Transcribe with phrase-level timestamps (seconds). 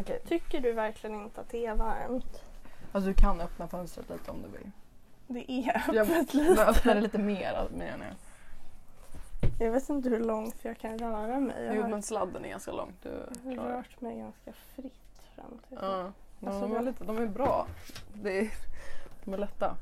[0.00, 0.20] Okej.
[0.28, 2.42] Tycker du verkligen inte att det är varmt?
[2.92, 4.70] Alltså du kan öppna fönstret lite om du vill.
[5.26, 6.64] Det är Jag öppet men lite.
[6.66, 8.16] öppna det lite mer menar jag.
[9.66, 11.64] Jag vet inte hur långt jag kan röra mig.
[11.64, 12.92] Jag Jo har men sladden är ganska lång.
[13.02, 13.08] Du
[13.44, 13.78] har klarar det.
[13.78, 16.12] rört mig ganska fritt fram till Ja.
[16.40, 17.66] Ja, Alltså, de, är jag- lite, de är bra.
[18.14, 18.50] Det är,
[19.24, 19.76] de är lätta.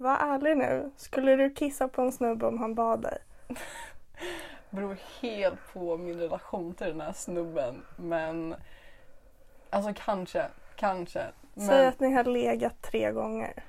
[0.00, 0.90] Var ärlig nu.
[0.96, 3.18] Skulle du kissa på en snubbe om han bad dig?
[4.70, 7.82] beror helt på min relation till den här snubben.
[7.96, 8.54] Men
[9.70, 11.26] alltså kanske, kanske.
[11.54, 13.64] Men, Säg att ni har legat tre gånger.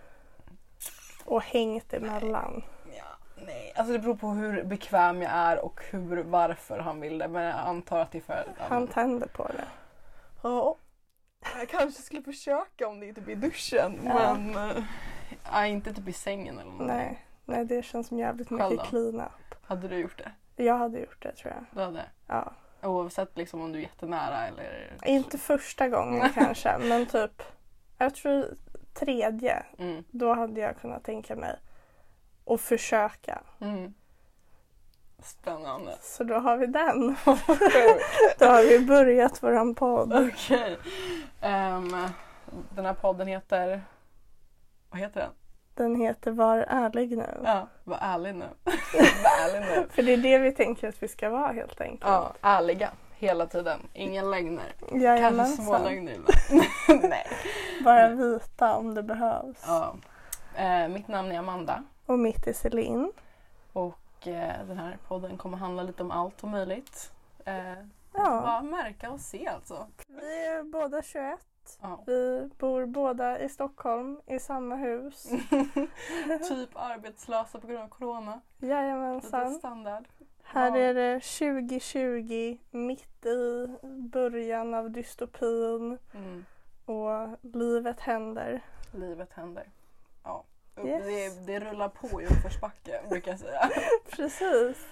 [1.25, 2.63] Och hängt emellan.
[2.98, 3.73] ja, nej.
[3.75, 7.27] Alltså det beror på hur bekväm jag är och hur, varför han vill det.
[7.27, 8.45] Men jag antar att det är för...
[8.57, 9.67] Han tänder på det.
[10.41, 10.75] Ja.
[11.57, 13.99] Jag kanske skulle försöka om det är typ i duschen.
[14.05, 14.34] Ja.
[14.34, 14.85] Men
[15.52, 16.88] ja, inte typ i sängen eller någonting.
[16.88, 18.90] Nej, nej det känns som jävligt Själv mycket då?
[18.90, 19.55] clean up.
[19.62, 20.63] Hade du gjort det?
[20.63, 21.65] Jag hade gjort det tror jag.
[21.71, 22.05] Du hade?
[22.27, 22.54] Ja.
[22.84, 24.98] Oavsett liksom om du är jättenära eller...
[25.05, 27.43] Inte första gången kanske men typ
[27.98, 28.46] jag tror
[28.93, 29.63] tredje.
[29.77, 30.04] Mm.
[30.12, 31.55] Då hade jag kunnat tänka mig
[32.45, 33.41] att försöka.
[33.60, 33.93] Mm.
[35.20, 35.98] Spännande.
[36.01, 37.16] Så då har vi den.
[38.40, 40.13] då har vi börjat våran podd.
[40.13, 40.77] Okej.
[41.41, 41.95] Ehm,
[42.70, 43.82] den här podden heter...
[44.91, 45.29] Vad heter den?
[45.73, 47.41] Den heter Var ärlig nu.
[47.43, 48.49] Ja, var ärlig nu.
[48.63, 49.87] var ärlig nu.
[49.89, 52.01] För det är det vi tänker att vi ska vara helt enkelt.
[52.03, 52.89] Ja, ärliga.
[53.13, 53.79] Hela tiden.
[53.93, 54.73] Ingen lögner.
[54.89, 56.20] Kanske små lögner.
[57.09, 57.27] Nej.
[57.85, 59.63] Bara vita om det behövs.
[59.67, 59.95] Ja.
[60.55, 63.11] Eh, mitt namn är Amanda Och mitt är Celine.
[63.73, 67.11] och eh, den här podden kommer handla lite om allt och möjligt.
[67.45, 67.73] Eh,
[68.13, 68.41] Ja.
[68.41, 69.88] Bara märka och se alltså.
[70.07, 71.39] Vi är båda 21.
[71.81, 72.03] Ja.
[72.05, 75.23] Vi bor båda i Stockholm i samma hus.
[76.50, 78.41] typ arbetslösa på grund av corona.
[78.57, 79.51] Lite Jajamensan.
[79.53, 80.07] standard.
[80.44, 83.67] Här är det 2020, mitt i
[84.11, 86.45] början av dystopin Mm.
[86.85, 88.61] och livet händer.
[88.93, 89.63] Livet händer.
[90.23, 90.43] Ja.
[90.85, 91.03] Yes.
[91.05, 93.69] Det, det rullar på i uppförsbacke brukar jag säga.
[94.09, 94.87] Precis.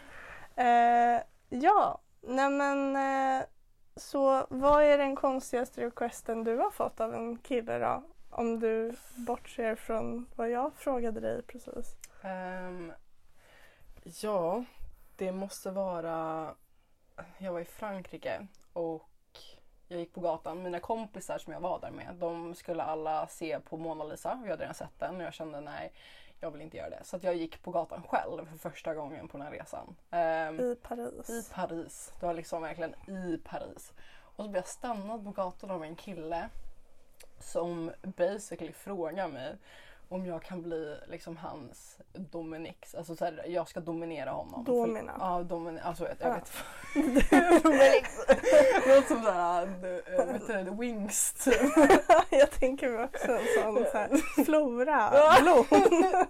[0.55, 3.43] Eh, ja, nej men eh,
[3.99, 8.03] så vad är den konstigaste requesten du har fått av en kille då?
[8.29, 11.95] Om du bortser från vad jag frågade dig precis.
[12.23, 12.93] Um,
[14.03, 14.63] ja,
[15.15, 16.47] det måste vara...
[17.37, 19.09] Jag var i Frankrike och
[19.87, 20.63] jag gick på gatan.
[20.63, 24.39] Mina kompisar som jag var där med, de skulle alla se på Mona Lisa.
[24.43, 25.93] Vi hade redan sett den och jag kände nej,
[26.39, 27.03] jag vill inte göra det.
[27.03, 29.95] Så jag gick på gatan själv för första gången på den här resan.
[30.11, 31.29] Ehm, I Paris.
[31.29, 32.13] I Paris.
[32.19, 33.93] Det var liksom verkligen i Paris.
[34.35, 36.49] Och så blev jag stannad på gatan av en kille
[37.39, 39.57] som basically frågar mig
[40.09, 42.95] om jag kan bli liksom hans Dominix.
[42.95, 44.63] Alltså så här, jag ska dominera honom.
[44.63, 45.13] Domina.
[45.13, 45.81] För, ja, domina.
[45.81, 46.33] Alltså jag, jag Ja.
[46.33, 48.09] vet Dominix.
[48.27, 51.61] Det låter som såhär, äh, Wings typ.
[52.29, 55.11] jag tänker mig också en sån så här, flora,
[55.41, 55.65] blom.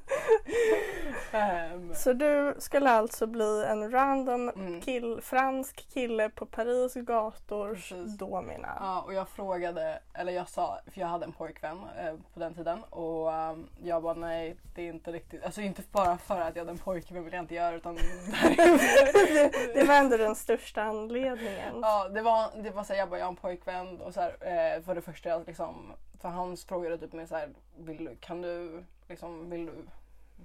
[1.95, 4.81] Så du skulle alltså bli en random Mm.
[4.81, 8.17] kill, fransk kille på Paris gator Precis.
[8.17, 8.77] domina.
[8.79, 12.53] Ja, och jag frågade, eller jag sa, för jag hade en pojkvän eh, på den
[12.53, 16.55] tiden och ehm, jag bara nej, det är inte riktigt, alltså inte bara för att
[16.55, 18.01] jag hade en pojkvän vill jag inte göra utan det,
[19.73, 21.79] det var ändå den största anledningen.
[21.81, 24.21] Ja, det var, det var så här, jag bara jag har en pojkvän och så
[24.21, 28.41] här, eh, för det första liksom, för han frågade typ mig så här, vill kan
[28.41, 29.71] du, liksom, vill du,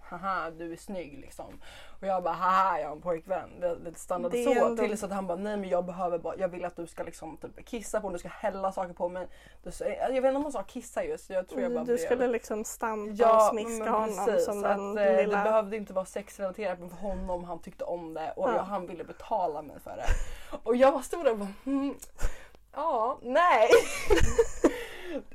[0.08, 1.60] haha du är snygg liksom.
[2.00, 3.60] Och jag bara haha jag har en pojkvän.
[3.60, 6.36] Det, det stannade Det så ändå- tills att han bara nej men jag behöver bara,
[6.36, 9.08] jag vill att du ska liksom typ kissa på mig, du ska hälla saker på
[9.08, 9.28] mig.
[9.62, 11.94] Du, så- jag vet inte om han sa kissa just, jag tror jag bara Du
[11.96, 14.44] blev- skulle liksom stampa och Ja, smiska men honom precis.
[14.44, 15.38] som Så den att, eh, lilla...
[15.38, 18.54] Det behövde inte vara sexrelaterat men för honom, han tyckte om det och Ja.
[18.56, 20.06] jag, han ville betala mig för det.
[20.62, 21.94] Och jag var stod där och bara hmm,
[22.74, 23.68] ja, nej.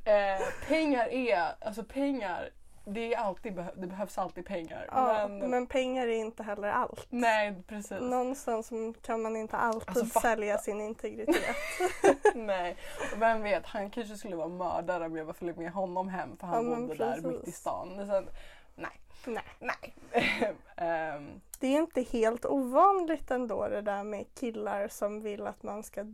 [0.06, 2.50] eh, pengar är, alltså pengar,
[2.94, 4.86] det, är alltid, beh- det behövs alltid pengar.
[4.92, 5.68] ja, men, men...
[5.68, 7.08] pengar är inte heller allt.
[7.10, 8.02] nej precis.
[8.02, 8.70] Någonstans
[9.02, 11.56] kan man inte alltid Alltså, sälja sin integritet.
[12.36, 12.76] nej.
[13.16, 16.38] Och vem vet, han kanske skulle vara mördare om jag bara följde med honom hem
[16.38, 17.26] för han Ja, bodde där precis.
[17.26, 18.08] mitt i stan.
[18.08, 18.30] Sen,
[18.76, 18.92] nej,
[19.26, 19.44] Nej.
[19.60, 19.94] nej.
[20.78, 25.84] Ehm, Det är inte helt ovanligt ändå det där med killar som vill att man
[25.84, 26.06] ska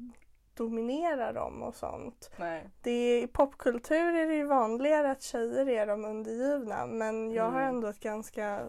[0.56, 2.30] dominera dem och sånt.
[2.38, 2.70] nej.
[2.82, 7.44] Det är, I popkultur är det ju vanligare att tjejer är de undergivna men jag
[7.44, 7.76] har Mm.
[7.76, 8.62] ändå ett ganska,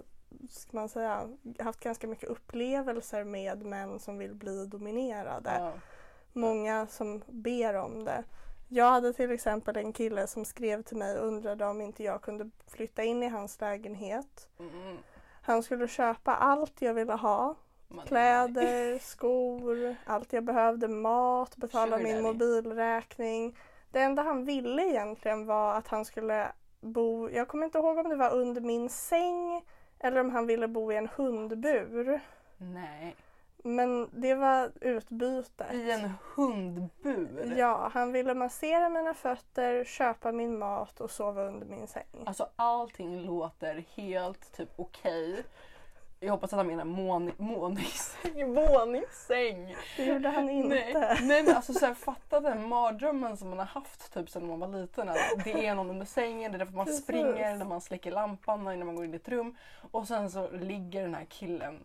[0.50, 1.29] ska man säga,
[1.59, 5.50] haft ganska mycket upplevelser med män som vill bli dominerade.
[5.59, 5.73] Ja.
[6.33, 8.25] Många som ber om det.
[8.69, 12.23] Jag hade till exempel en kille som skrev till mig och undrade om inte jag
[12.23, 14.49] kunde flytta in i hans lägenhet.
[14.59, 14.97] Mm.
[15.43, 17.55] Han skulle köpa allt jag ville ha.
[17.88, 23.59] Men- Kläder, skor, allt jag behövde, mat, betala Sugar min mobilräkning.
[23.91, 28.09] Det enda han ville egentligen var att han skulle bo, jag kommer inte ihåg om
[28.09, 29.65] det var under min säng
[29.99, 32.21] eller om han ville bo i en hundbur.
[32.59, 33.17] Nej.
[33.65, 35.73] Men det var utbytet.
[35.73, 37.55] I en hundbur?
[37.59, 42.25] Ja, han ville massera mina fötter, köpa min mat och sova under min säng.
[42.27, 45.44] Alltså allting låter helt typ okej.
[46.20, 48.54] Jag hoppas att han menar mån- måningssäng.
[48.54, 49.76] Våningssäng!
[49.96, 50.68] Det gjorde han inte.
[50.74, 54.46] Nej, nej men alltså så här, fatta den mardrömmen som man har haft typ sedan
[54.48, 55.08] man var liten.
[55.08, 57.02] Att det är någon under sängen, det är därför man Precis.
[57.02, 59.56] springer när man släcker lampan innan man går in i ett rum.
[59.90, 61.84] Och sen så ligger den här killen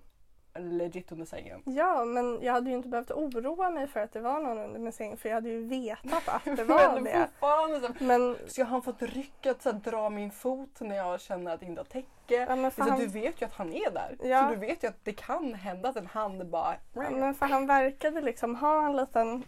[0.55, 1.61] legit under sängen.
[1.65, 4.79] Ja, men jag hade ju inte behövt oroa mig för att det var någon under
[4.79, 7.27] min säng för jag hade ju vetat att det var men det.
[7.31, 11.59] fortfarande så Men, Ska han fått rycka att dra min fot när jag känner att
[11.59, 12.07] det inte har täcke?
[12.27, 14.17] ja, men, Så han, du vet ju att han är där.
[14.23, 14.47] Ja.
[14.47, 16.75] Så du vet ju att det kan hända att en hand bara...
[16.93, 19.43] ja, men för han verkade liksom ha en liten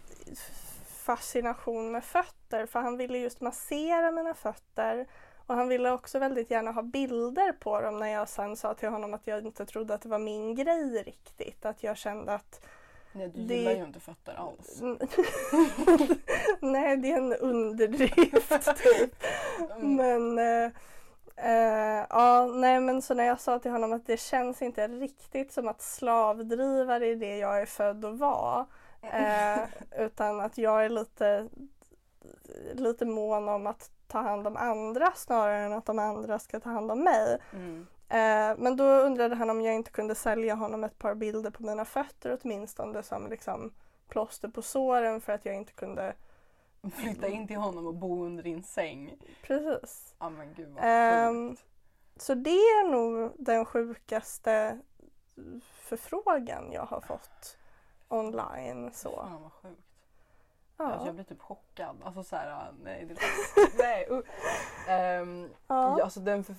[1.04, 5.06] fascination med fötter för han ville just massera mina fötter
[5.46, 8.88] och han ville också väldigt gärna ha bilder på dem när jag sen sa till
[8.88, 11.64] honom att jag inte trodde att det var min grej riktigt.
[11.64, 12.64] Att jag kände att
[13.12, 14.80] Nej, du Det- gillar ju inte fötter alls.
[16.60, 19.24] Nej, det är en underdrift typ.
[19.76, 19.96] Mm.
[19.96, 20.70] Men eh,
[21.36, 25.52] eh, ja, nej men så när jag sa till honom att det känns inte riktigt
[25.52, 28.66] som att slavdrivare är det jag är född att vara.
[29.12, 29.60] Eh,
[29.98, 31.48] utan att jag är lite,
[32.72, 36.70] lite mån om att ta hand om andra snarare än att de andra ska ta
[36.70, 37.38] hand om mig.
[37.52, 37.86] Mm.
[38.08, 41.62] Eh, men då undrade han om jag inte kunde sälja honom ett par bilder på
[41.62, 43.72] mina fötter åtminstone som liksom
[44.08, 46.14] plåster på såren för att jag inte kunde
[46.92, 49.18] Flytta in till honom och bo under din säng.
[49.42, 50.14] Precis.
[50.18, 51.64] Ja men gud vad sjukt.
[52.16, 54.80] Så det är nog den sjukaste
[55.62, 57.56] förfrågan jag har fått
[58.08, 58.90] online.
[58.92, 59.10] Så.
[59.10, 59.83] Fan vad sjukt.
[60.76, 61.06] Alltså, Ja.
[61.06, 61.96] jag blir typ chockad.
[62.04, 63.04] Alltså såhär, nej.
[63.04, 63.16] Det
[63.78, 64.20] nej uh.
[64.88, 66.02] Ehm, Ja.
[66.02, 66.54] alltså den för,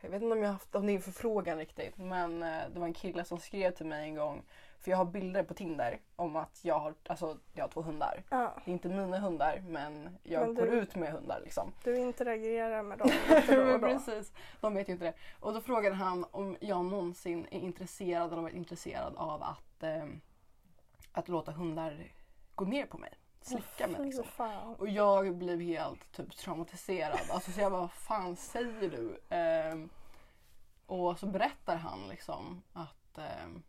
[0.00, 2.80] jag vet inte om jag haft om det är en förfrågan riktigt men eh, det
[2.80, 4.42] var en kille som skrev till mig en gång
[4.78, 8.22] för jag har bilder på Tinder om att jag har, alltså, jag har två hundar.
[8.30, 11.72] Ja, Det är inte mina hundar men jag Men går du- ut med hundar liksom.
[11.84, 13.10] du interagerar med dem
[13.48, 13.78] då då.
[13.78, 15.14] Precis, de vet ju inte det.
[15.40, 20.04] Och då frågade han om jag någonsin är intresserad eller varit intresserad av att, eh,
[21.12, 22.12] att låta hundar
[22.54, 23.12] gå ner på mig.
[23.42, 24.24] Slicka mig liksom.
[24.78, 27.20] Och jag blev helt typ traumatiserad.
[27.30, 29.20] Alltså, så jag bara, vad fan säger du?
[29.28, 29.88] Ehm,
[30.86, 33.62] och så berättar han liksom att ehm,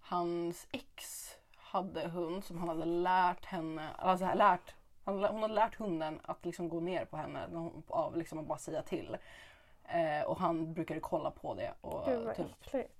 [0.00, 4.74] hans ex hade hund som han hade lärt henne, alltså lärt,
[5.04, 7.48] hon hade lärt hunden att liksom gå ner på henne
[7.88, 9.16] av liksom att bara säga till.
[9.88, 12.46] Eh, och han brukade kolla på det och Gud vad typ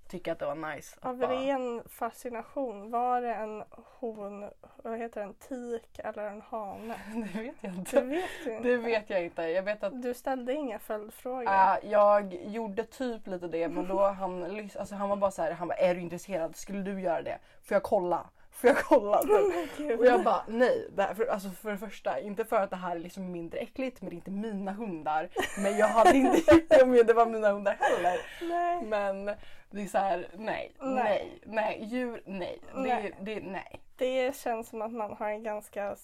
[0.07, 0.97] tycka att det var nice.
[1.01, 3.63] Av bara, ren fascination, var det en
[3.99, 4.49] hon,
[4.83, 6.95] vad heter det, en tik eller en hane?
[7.33, 8.01] det vet jag Det inte.
[8.01, 8.69] vet du inte.
[8.69, 9.41] Det vet jag inte.
[9.41, 11.43] Jag vet att Du ställde inga följdfrågor.
[11.47, 14.43] Äh, jag gjorde typ lite det men då han,
[14.79, 16.55] alltså han var bara så här, han bara är du intresserad?
[16.55, 17.37] Skulle du göra det?
[17.63, 18.29] Får jag kolla?
[18.57, 19.21] Får jag kolla?
[19.21, 19.77] Typ.
[19.77, 19.99] Gud.
[19.99, 20.87] Och jag bara nej.
[20.95, 23.59] Det här, för, alltså för det första, inte för att det här är liksom mindre
[23.59, 25.29] äckligt men det är inte mina hundar.
[25.63, 28.17] Men jag hade inte gjort det om det var mina hundar heller.
[28.41, 28.81] Nej.
[28.83, 29.25] Men
[29.69, 30.95] det är så här, nej, Nej.
[30.95, 32.59] nej, nej, djur, nej.
[32.75, 33.15] Det, Nej.
[33.21, 33.81] det, nej.
[33.95, 35.95] Det känns som att man har en ganska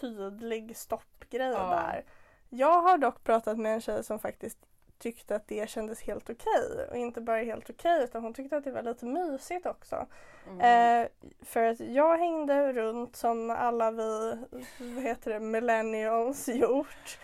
[0.00, 1.58] tydlig stoppgrej Ja.
[1.70, 2.04] där.
[2.48, 4.58] Jag har dock pratat med en tjej som faktiskt
[5.02, 6.86] tyckte att det kändes helt okej.
[6.90, 10.06] Och inte bara helt okej utan hon tyckte att det var lite mysigt också.
[10.48, 11.02] Mm.
[11.02, 11.08] Eh,
[11.42, 14.38] för att jag hängde runt som alla vi,
[14.78, 17.18] vad heter det, millennials gjort.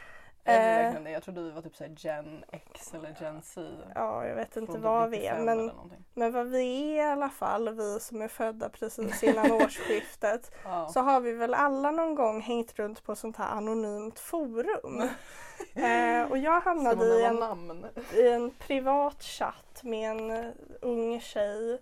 [0.45, 1.11] Eh, verkligen det?
[1.11, 3.71] Jag trodde vi var typ så här Gen X eller Gen Z.
[3.95, 5.73] Ja, jag vet inte Från vad typ vi är 95 men,
[6.15, 10.55] men vad vi är i alla fall, vi som är födda precis innan årsskiftet.
[10.65, 10.89] Ja.
[10.89, 15.01] så har vi väl alla någon gång hängt runt på sånt här anonymt forum.
[15.75, 17.87] eh, och jag hamnade i en, namn?
[18.15, 21.81] i en privat chatt med en eh, ung tjej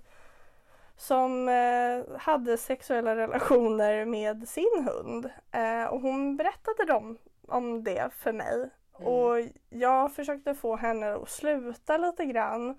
[0.96, 5.30] som eh, hade sexuella relationer med sin hund.
[5.52, 8.70] Eh, och hon berättade dem om det för mig.
[8.98, 9.12] Mm.
[9.12, 9.36] Och
[9.68, 12.70] jag försökte få henne att sluta lite grann.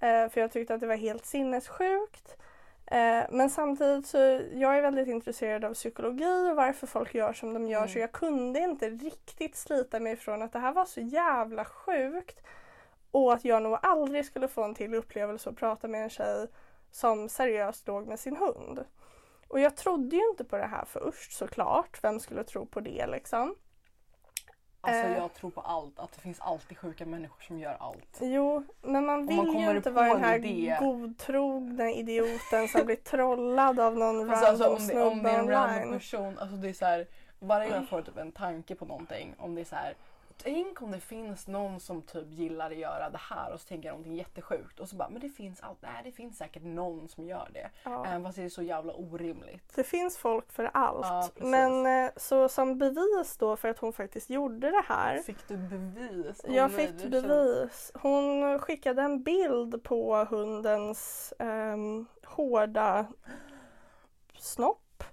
[0.00, 2.36] Eh, för jag tyckte att det var helt sinnessjukt.
[2.86, 4.18] Eh, men samtidigt så
[4.52, 7.88] jag är väldigt intresserad av psykologi och varför folk gör som de gör Mm.
[7.88, 12.40] så jag kunde inte riktigt slita mig ifrån att det här var så jävla sjukt.
[13.10, 16.46] Och att jag nog aldrig skulle få en till upplevelse att prata med en tjej
[16.90, 18.84] som seriöst låg med sin hund.
[19.48, 22.04] Och jag trodde ju inte på det här först såklart.
[22.04, 23.54] Vem skulle tro på det liksom?
[24.80, 25.16] Alltså Eh.
[25.16, 25.98] jag tror på allt.
[25.98, 28.18] Att det finns alltid sjuka människor som gör allt.
[28.20, 30.76] Jo, men man vill man ju inte vara den en här idé.
[30.80, 35.30] godtrogna idioten som blir trollad av någon Alltså, alltså, random om, det, om det snubbe
[35.30, 35.98] är en random online.
[35.98, 36.38] person.
[36.38, 37.06] Alltså det är så här,
[37.38, 39.34] varje gång jag får typ en tanke på någonting.
[39.38, 39.94] Om det är så här,
[40.42, 43.88] Tänk om det finns någon som typ gillar att göra det här och så tänker
[43.88, 44.80] jag någonting jättesjukt.
[44.80, 45.78] Och så bara, men det finns allt.
[45.82, 47.70] Nej, det finns säkert någon som gör det.
[47.84, 48.06] Ja.
[48.06, 49.74] Även fast det är så jävla orimligt.
[49.74, 51.06] Det finns folk för allt.
[51.06, 55.18] Ja, men eh, så som bevis då för att hon faktiskt gjorde det här.
[55.18, 56.40] Fick du bevis?
[56.44, 57.92] Åh Jag nej, fick det känns- bevis.
[57.94, 63.06] Hon skickade en bild på hundens ehm, hårda
[64.38, 65.04] snopp.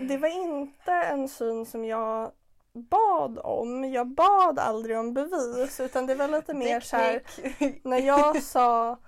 [0.00, 2.32] Det var inte en syn som jag
[2.74, 3.84] bad om.
[3.92, 7.22] Jag bad aldrig om bevis utan det var lite mer så här
[7.88, 8.98] när jag sa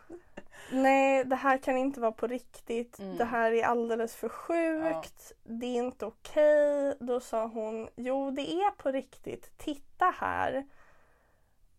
[0.72, 3.16] nej det här kan inte vara på riktigt, Mm.
[3.16, 6.96] det här är alldeles för sjukt, det är inte okej.
[7.00, 10.66] Då sa hon jo det är på riktigt, titta här.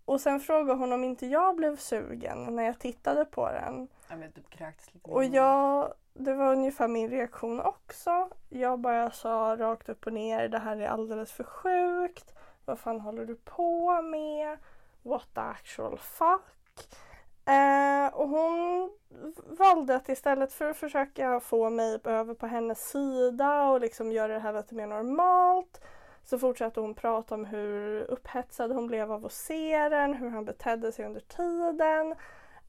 [0.06, 3.88] Och sen frågade hon om inte jag blev sugen när jag tittade på den.
[4.09, 5.09] Jag vet, typ kräktes lite.
[5.09, 8.29] Och jag, det var ungefär min reaktion också.
[8.50, 12.33] Jag bara sa rakt upp och ner, det här är alldeles för sjukt.
[12.65, 14.57] Vad fan håller du på med?
[15.03, 16.97] What the actual fuck?
[17.45, 18.91] Eh, och hon
[19.35, 24.33] valde att istället för att försöka få mig över på hennes sida och liksom göra
[24.33, 25.81] det här lite mer normalt
[26.24, 30.45] så fortsatte hon prata om hur upphetsad hon blev av att se den, hur han
[30.45, 32.15] betedde sig under tiden.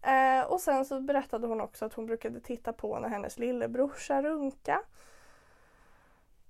[0.02, 4.22] Eh, och sen så berättade hon också att hon brukade titta på när hennes lillebrorsa
[4.22, 4.82] runka.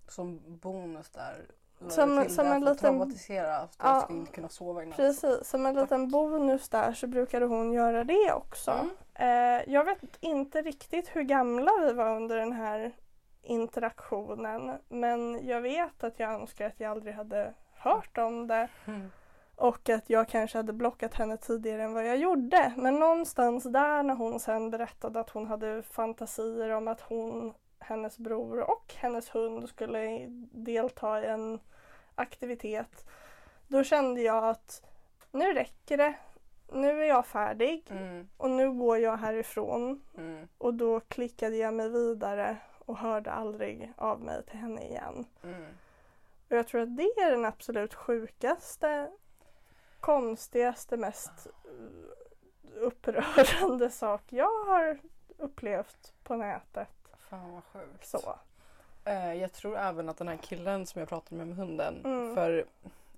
[0.08, 1.46] Som bonus där.
[1.88, 3.56] Som- som en liten- Traumatisera.
[3.56, 4.96] Att Ja, skulle inte kunna sova i natt.
[4.96, 8.70] Precis, som en liten bonus där så brukade hon göra det också.
[8.70, 8.90] Mm.
[9.14, 12.92] Eh, jag vet inte riktigt hur gamla vi var under den här
[13.42, 19.10] interaktionen men jag vet att jag önskar att jag aldrig hade hört om det Mm.
[19.56, 22.72] Och att jag kanske hade blockat henne tidigare än vad jag gjorde.
[22.76, 28.18] Men någonstans där när hon sen berättade att hon hade fantasier om att hon, hennes
[28.18, 31.60] bror och hennes hund skulle delta i en
[32.14, 33.06] aktivitet.
[33.68, 34.82] Då kände jag att
[35.30, 36.14] nu räcker det.
[36.72, 38.28] Nu är jag färdig Mm.
[38.36, 40.02] och nu går jag härifrån.
[40.18, 40.48] Mm.
[40.58, 45.24] Och då klickade jag mig vidare och hörde aldrig av mig till henne igen.
[45.42, 45.64] Mm.
[46.50, 49.10] Och jag tror att det är den absolut sjukaste,
[50.06, 54.98] konstigaste, mest eh, upprörande sak jag har
[55.38, 56.88] upplevt på nätet.
[57.30, 58.06] Fan vad sjukt.
[58.06, 58.38] Så.
[59.04, 62.04] Eh, jag tror även att den här killen som jag pratade med med hunden.
[62.04, 62.34] Mm.
[62.34, 62.66] För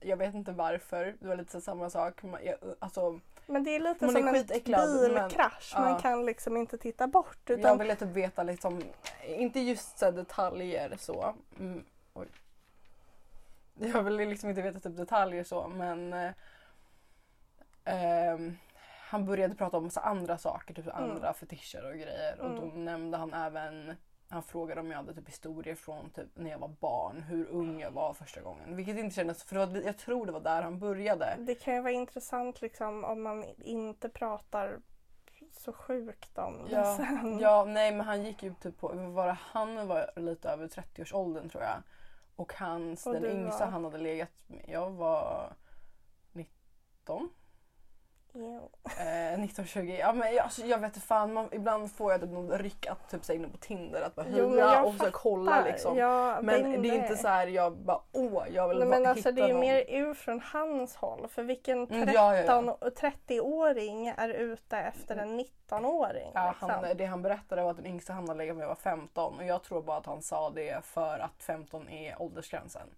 [0.00, 1.16] jag vet inte varför.
[1.20, 2.20] Det var lite så samma sak.
[2.42, 4.32] Jag, alltså, Men det är lite Hon är som en
[5.12, 5.74] men- bilkrasch.
[5.74, 5.98] Man ja.
[5.98, 7.38] kan liksom inte titta bort.
[7.44, 8.82] Jag Utan, ville typ veta liksom,
[9.26, 11.34] inte just så detaljer så.
[11.58, 11.84] Mm.
[13.74, 16.32] Jag ville liksom inte veta typ detaljer så men
[17.88, 18.52] eh,
[19.10, 21.10] han började prata om massa andra saker, typ Mm.
[21.10, 22.40] andra fetischer och grejer.
[22.40, 22.84] Och då Mm.
[22.84, 23.96] nämnde han även,
[24.28, 27.80] han frågade om jag hade typ historier från typ när jag var barn, hur ung
[27.80, 28.76] jag var första gången.
[28.76, 31.34] Vilket inte kändes, för var, jag tror det var där han började.
[31.38, 34.80] det kan ju vara intressant liksom om man inte pratar
[35.52, 37.38] så sjukt om det Ja, sen.
[37.40, 41.62] Ja, nej men han gick ju typ på, var han var lite över 30-årsåldern tror
[41.62, 41.82] jag.
[42.36, 43.72] Och hans, Och den yngsta var?
[43.72, 45.52] han hade legat med, jag var
[46.32, 47.30] 19.
[48.40, 48.70] Jo.
[48.98, 52.30] Eh, 1920, ja men jag, alltså, jag vet inte fan, man, ibland får jag typ
[52.30, 55.96] någon ryck att typ så inne på Tinder att bara hyra och så kolla liksom.
[55.96, 56.88] Ja, Men det är det.
[56.88, 59.52] inte så här jag bara åh jag vill Nej, bara men alltså hitta det är
[59.52, 59.60] någon.
[59.60, 61.28] mer ur från hans håll.
[61.28, 62.86] För vilken Mm, 13, ja, ja, ja.
[62.86, 66.30] och 30-åring är ute efter en 19-åring?
[66.34, 66.70] Ja, liksom?
[66.70, 69.44] han, det han berättade var att den yngsta han hade legat med var 15 och
[69.44, 72.88] jag tror bara att han sa det för att 15 är åldersgränsen.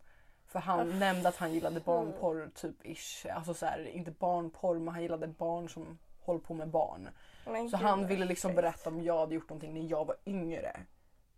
[0.52, 0.98] För han Uff.
[1.00, 3.26] nämnde att han gillade barnporr typ ish.
[3.34, 7.08] Alltså så här, inte barnporr men han gillade barn som håller på med barn.
[7.46, 10.16] Men Så gud, han ville liksom berätta om jag hade gjort någonting när jag var
[10.26, 10.80] yngre.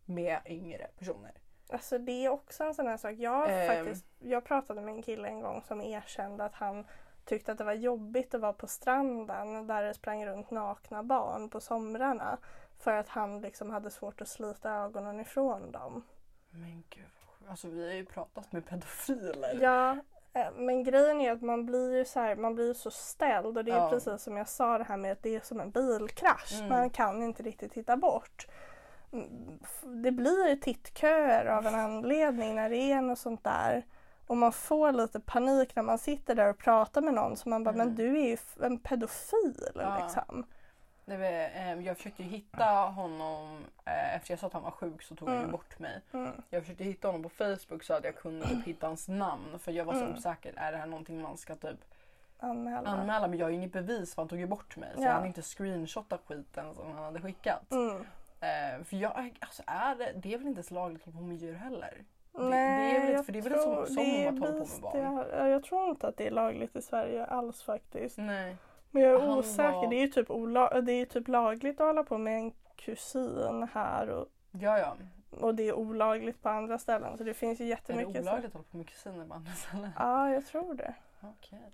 [0.04, 1.32] Med yngre personer.
[1.68, 3.12] Alltså det är också en sån här sak.
[3.12, 3.66] Jag, Ehm.
[3.84, 6.84] faktiskt, jag pratade med en kille en gång som erkände att han
[7.24, 11.50] tyckte att det var jobbigt att vara på stranden där det sprang runt nakna barn
[11.50, 12.38] på somrarna.
[12.78, 16.04] För att han liksom hade svårt att slita ögonen ifrån dem.
[16.50, 17.04] Men gud.
[17.48, 19.58] Alltså vi har ju pratat med pedofiler.
[19.62, 19.96] Ja,
[20.32, 23.64] eh, men grejen är att man blir ju så här, man blir så ställd och
[23.64, 23.90] det är Ja.
[23.90, 26.52] precis som jag sa det här med att det är som en bilkrasch.
[26.56, 26.68] Mm.
[26.68, 28.46] Man kan inte riktigt titta bort.
[29.12, 29.58] Mm,
[30.02, 33.86] Det blir tittköer av en anledning när det är något sånt där.
[34.26, 37.64] Och man får lite panik när man sitter där och pratar med någon så man
[37.64, 37.86] bara, Mm.
[37.86, 39.98] men du är ju en pedofil Ja.
[40.02, 40.46] liksom.
[41.06, 45.14] Eh, jag försökte ju hitta honom, eh, efter jag sa att han var sjuk så
[45.16, 45.50] tog han Mm.
[45.50, 46.00] bort mig.
[46.12, 46.32] Mm.
[46.50, 49.72] Jag försökte hitta honom på Facebook så att jag kunde typ hitta hans namn för
[49.72, 50.12] jag var så Mm.
[50.12, 50.52] osäker.
[50.56, 51.78] Är det här någonting man ska typ
[52.38, 52.88] Anmäla.
[52.90, 53.28] anmäla?
[53.28, 54.90] Men jag har ju inget bevis för han tog ju bort mig.
[54.94, 55.06] Så Ja.
[55.06, 57.72] jag hann inte screenshotta skiten som han hade skickat.
[57.72, 57.96] Mm.
[58.40, 61.22] Eh, för jag, alltså är det, det är väl inte så lagligt att hålla på
[61.22, 62.04] med djur heller?
[62.32, 64.38] det är Nej, väl inte- för det är väl tror- som- som det är att
[64.38, 64.98] hålla på med barn.
[65.02, 68.18] Jag, ja, jag tror inte att det är lagligt i Sverige alls faktiskt.
[68.18, 68.56] Nej.
[68.94, 69.72] Men jag är Han osäker.
[69.72, 72.52] var- Det är ju typ, ola- det är typ lagligt att hålla på med en
[72.76, 74.96] kusin här och, Ja, ja.
[75.40, 77.18] och det är olagligt på andra ställen.
[77.18, 78.22] Så det finns ju Är det jättemycket.
[78.22, 79.90] olagligt att hålla på med kusiner på andra ställen?
[79.98, 80.94] Ja, jag tror det.
[81.20, 81.72] Okej.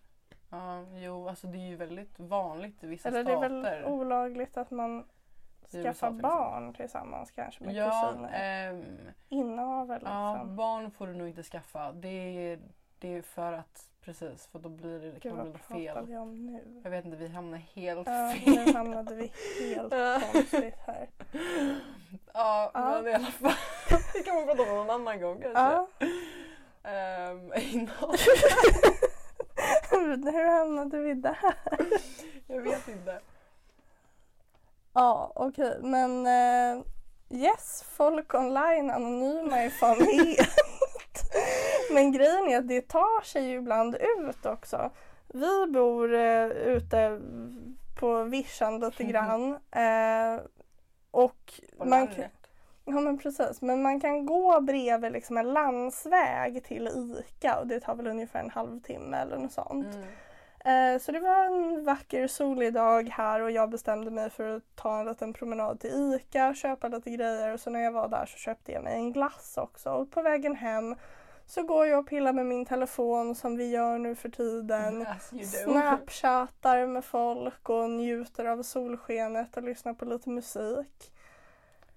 [0.50, 3.60] Ja, jo, alltså det är ju väldigt vanligt i vissa Eller det är stater.
[3.62, 5.04] väl olagligt att man
[5.72, 6.22] exempel.
[6.22, 8.84] barn tillsammans kanske med Ja, kusiner.
[9.28, 10.56] Inavel ja, liksom.
[10.56, 11.92] barn får du nog inte skaffa.
[11.92, 12.08] Det
[12.52, 12.58] är,
[12.98, 16.06] det är för att, precis, för då blir det, det Gud bli pratar fel.
[16.06, 16.80] vi om nu?
[16.84, 18.54] Jag vet inte, vi hamnar helt Ja, fel.
[18.66, 19.92] nu hamnade vi helt
[20.32, 21.08] konstigt här.
[22.32, 23.00] Ja, Ja.
[23.02, 23.52] men i alla fall.
[24.12, 25.60] Det kan man prata om någon annan gång kanske.
[25.60, 25.88] Ja.
[27.60, 27.94] Innan,
[30.32, 31.38] Hur hamnade vi där?
[32.46, 33.20] jag vet inte.
[34.92, 36.84] Ja, okej, men eh,
[37.30, 40.48] yes, folk online anonyma fan het.
[41.94, 44.90] Men grejen är att det tar sig ju ibland ut också.
[45.28, 47.20] Vi bor eh, ute
[48.00, 49.50] på vischan lite grann.
[49.70, 50.40] Eh,
[51.10, 52.16] och På man, landet.
[52.16, 57.66] kan- ja men precis, men man kan gå bredvid liksom en landsväg till ICA och
[57.66, 59.86] det tar väl ungefär en halvtimme eller något sånt.
[59.94, 60.94] Mm.
[60.94, 64.62] Eh, Så det var en vacker solig dag här och jag bestämde mig för att
[64.76, 68.26] ta en liten promenad till ICA, köpa lite grejer och så när jag var där
[68.26, 69.90] så köpte jag mig en glass också.
[69.90, 70.96] Och på vägen hem
[71.48, 74.94] så går jag och pillar med min telefon som vi gör nu för tiden.
[75.32, 75.72] You do.
[75.72, 81.12] Snapchattar med folk och njuter av solskenet och lyssnar på lite musik.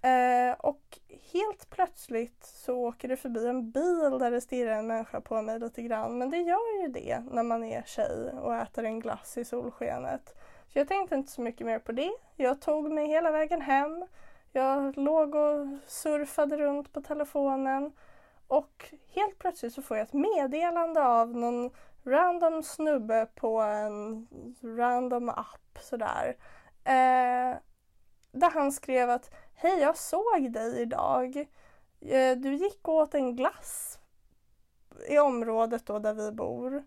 [0.01, 0.99] Eh, och
[1.33, 5.59] helt plötsligt så åker det förbi en bil där det stirrar en människa på mig
[5.59, 6.17] lite grann.
[6.17, 10.35] Men det gör ju det när man är tjej och äter en glass i solskenet.
[10.67, 12.11] Så jag tänkte inte så mycket mer på det.
[12.35, 14.05] Jag tog mig hela vägen hem.
[14.51, 17.91] Jag låg och surfade runt på telefonen.
[18.51, 21.71] Och helt plötsligt så får jag ett meddelande av någon
[22.03, 24.27] random snubbe på en
[24.61, 26.35] random app sådär.
[26.83, 27.57] Eh,
[28.31, 31.37] där han skrev att Hej, jag såg dig idag.
[32.01, 33.99] Eh, du gick och åt en glass
[35.09, 36.83] i området då där vi bor.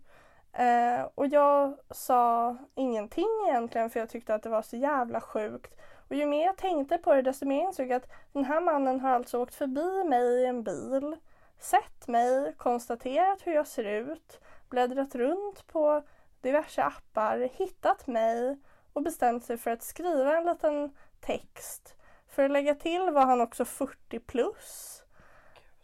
[0.52, 5.74] Eh, och jag sa ingenting egentligen för jag tyckte att det var så jävla sjukt.
[6.08, 9.00] Och ju mer jag tänkte på det desto mer insåg jag att den här mannen
[9.00, 11.16] har alltså åkt förbi mig i en bil,
[11.64, 16.02] sett mig, konstaterat hur jag ser ut, bläddrat runt på
[16.40, 18.58] diverse appar, hittat mig
[18.92, 21.94] och bestämt sig för att skriva en liten text.
[22.28, 25.02] För att lägga till var han också 40 plus.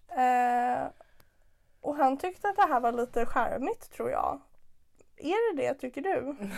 [0.09, 0.89] Eh,
[1.81, 4.41] och han tyckte att det här var lite charmigt tror jag.
[5.17, 6.37] Är det det tycker du?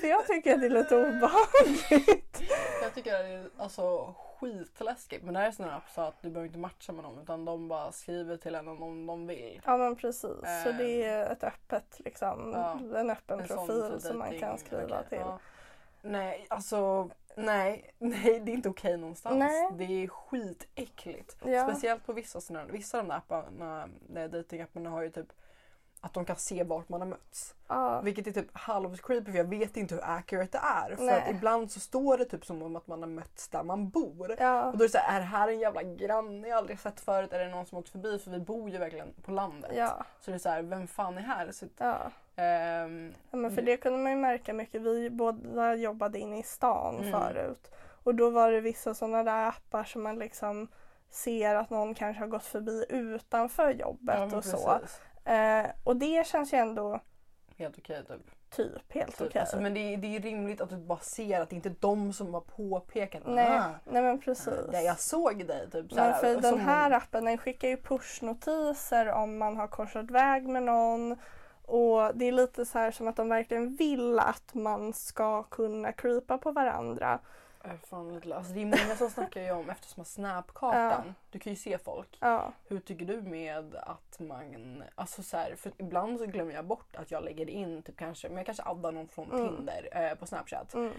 [0.00, 2.42] För jag tycker att det är lite obehagligt.
[2.82, 5.24] Jag tycker det är alltså skitläskigt.
[5.24, 7.18] Men det här är sån här app så att du behöver inte matcha med någon
[7.22, 9.60] utan de bara skriver till en om de vill.
[9.64, 10.22] Ja men precis.
[10.64, 10.76] Så Eh.
[10.78, 15.08] det är ett öppet liksom, Ja, en öppen En profil som man kan skriva Okej,
[15.08, 15.18] till.
[15.18, 15.38] ja.
[16.02, 19.38] Nej, alltså nej, nej det är inte okej någonstans.
[19.38, 19.70] Nej.
[19.74, 21.36] Det är skitäckligt.
[21.44, 21.68] Ja.
[21.70, 25.32] Speciellt på vissa sådana, vissa av de där apparna, de datingapparna har ju typ
[26.00, 27.54] att de kan se vart man har mötts.
[27.68, 28.00] Ja.
[28.00, 30.58] Vilket är typ halvt creepy för jag vet inte hur accurate det
[30.92, 30.96] är.
[30.96, 31.22] För Nej.
[31.22, 34.36] att ibland så står det typ som om att man har mötts där man bor.
[34.38, 34.64] Ja.
[34.66, 37.00] Och då är det så här, är det här en jävla granne jag aldrig sett
[37.00, 37.32] förut?
[37.32, 38.18] Är det någon som åkt förbi?
[38.18, 39.72] För vi bor ju verkligen på landet.
[39.76, 40.04] Ja.
[40.20, 41.52] Så det är så här, vem fan är här?
[41.52, 41.96] Så, ja.
[42.36, 44.82] ehm, Ja, men för det kunde man ju märka mycket.
[44.82, 47.12] Vi båda jobbade inne i stan Mm.
[47.12, 47.70] förut.
[48.04, 50.68] Och då var det vissa sådana där appar som man liksom
[51.10, 54.78] ser att någon kanske har gått förbi utanför jobbet ja, och så.
[55.26, 57.00] Eh, och det känns ju ändå
[57.58, 58.50] Helt okej typ.
[58.56, 59.26] typ helt typ.
[59.28, 59.40] okej.
[59.40, 61.74] Alltså, men det är, det är rimligt att du bara ser att det inte är
[61.80, 63.22] de som har påpekat.
[63.26, 64.54] nej, "Ah, nej men precis.
[64.72, 65.90] Ja, jag såg dig typ.
[65.92, 70.10] Så Men för som den här appen den skickar ju pushnotiser om man har korsat
[70.10, 71.12] väg med någon.
[71.62, 75.92] Och det är lite så här som att de verkligen vill att man ska kunna
[75.92, 77.18] creepa på varandra.
[77.66, 81.52] Äh, Fan, lite- alltså, det är många som snackar ju om eftersom Snapkartan, du kan
[81.52, 82.18] ju se folk.
[82.20, 86.64] Ja, Hur tycker du med att man, alltså så här, för ibland så glömmer jag
[86.64, 89.48] bort att jag lägger in typ kanske, men jag kanske addar någon från Mm.
[89.56, 90.74] Tinder eh, på Snapchat.
[90.74, 90.92] mm.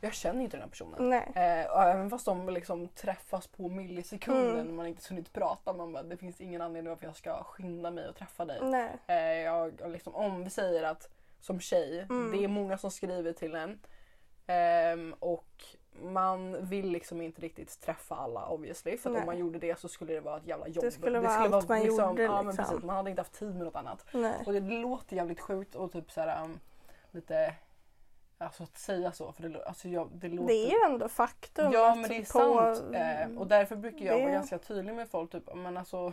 [0.00, 1.10] Jag känner ju inte den här personen.
[1.10, 1.32] nej.
[1.34, 4.76] Eh, även fast de liksom träffas på millisekunden Mm.
[4.76, 8.08] man inte hunnit prata, man bara, det finns ingen anledning varför jag ska skynda mig
[8.08, 8.58] och träffa dig.
[8.62, 8.90] nej.
[9.06, 11.08] Eh, jag, liksom, om vi säger att
[11.40, 12.32] som tjej, Mm.
[12.32, 13.80] det är många som skriver till en.
[14.46, 15.64] Ehm, och
[16.02, 18.96] man vill liksom inte riktigt träffa alla obviously.
[18.96, 20.84] För om man gjorde det så skulle det vara ett jävla jobb.
[20.84, 22.64] Det skulle vara allt man gjorde, Ja liksom.
[22.64, 24.06] precis, man hade inte haft tid med något annat.
[24.12, 24.42] Nej.
[24.46, 26.60] Och det låter jävligt sjukt och typ såhär um,
[27.10, 27.54] lite
[28.44, 30.46] Alltså att säga så för det, alltså jag, det låter...
[30.48, 32.94] Det är ju ändå faktum Ja men det är på- sant.
[32.94, 35.30] Eh, och därför brukar jag det- vara ganska tydlig med folk.
[35.32, 36.12] Typ, men alltså,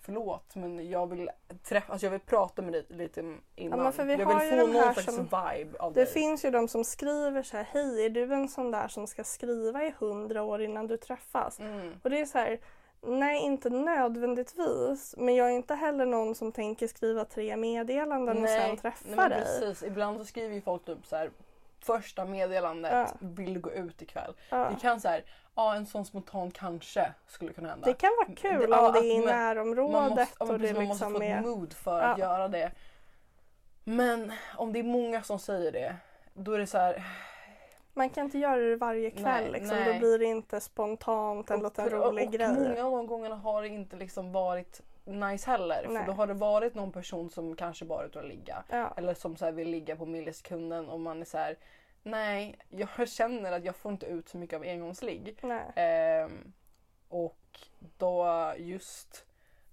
[0.00, 1.30] förlåt men jag vill
[1.64, 3.82] träffa, alltså jag vill prata med dig lite innan.
[3.82, 6.12] men för vi jag har vill ju få någon slags som- vibe av Det dig.
[6.12, 9.24] finns ju de som skriver så här, hej är du en sån där som ska
[9.24, 11.60] skriva i hundra år innan du träffas?
[11.60, 11.92] Mm.
[12.02, 12.58] Och det är så här,
[13.00, 18.48] nej inte nödvändigtvis men jag är inte heller någon som tänker skriva tre meddelanden och
[18.48, 19.40] sen träffa nej, men dig.
[19.40, 19.82] precis.
[19.82, 21.30] Ibland så skriver ju folk typ så här
[21.84, 23.08] första meddelandet, Ja.
[23.20, 24.34] vill du gå ut ikväll?
[24.50, 24.56] Ja.
[24.74, 27.86] Det kan så här, ja en sån spontan kanske skulle kunna hända.
[27.86, 30.76] Det kan vara kul Det- om det är i närområdet man måste, och det precis,
[30.76, 31.36] man måste liksom få är...
[31.38, 32.70] ett mood för att göra det.
[33.84, 35.96] Men om det är många som säger det,
[36.34, 37.04] då är det så här.
[37.94, 39.76] Man kan inte göra det varje kväll Nej, liksom.
[39.76, 39.92] nej.
[39.92, 42.48] Då blir det inte spontant en liten och, rolig och grej.
[42.48, 45.86] många av de gångerna har det inte liksom varit nice heller.
[45.88, 45.96] Nej.
[45.96, 48.64] För då har det varit någon person som kanske bara är ute och ligga.
[48.68, 48.94] Ja.
[48.96, 51.56] Eller som så vill ligga på millisekunden och man är så här.
[52.02, 55.38] Nej, jag känner att jag får inte ut så mycket av engångsligg.
[55.42, 55.72] Nej.
[55.76, 56.52] Ehm,
[57.08, 57.60] och
[57.98, 59.26] då just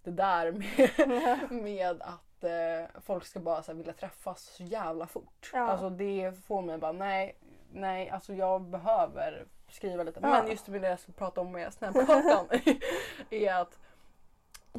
[0.03, 5.07] det där med, med att eh, folk ska bara så här, vilja träffas så jävla
[5.07, 5.51] fort.
[5.53, 5.59] Ja.
[5.59, 7.37] Alltså det får mig bara nej,
[7.71, 10.19] nej alltså jag behöver skriva lite.
[10.23, 10.29] Ja.
[10.29, 12.47] Men just det jag ska prata om med Snapkartan
[13.29, 13.79] är att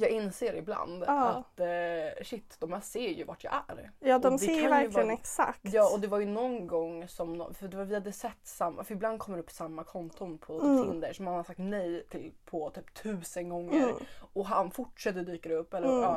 [0.02, 1.28] jag inser ibland Ja.
[1.28, 3.90] att eh, shit, de här ser ju vart jag är.
[4.00, 5.60] Ja, de ser ju verkligen vara- exakt.
[5.62, 8.84] Ja och det var ju någon gång som, för det var, vi hade sett samma,
[8.84, 10.82] för ibland kommer det upp samma konton på Mm.
[10.84, 13.82] Tinder som man har sagt nej till på typ tusen gånger.
[13.82, 13.96] Mm.
[14.32, 15.74] Och han fortsätter dyka upp.
[15.74, 16.00] Eller, Mm.
[16.02, 16.14] ja,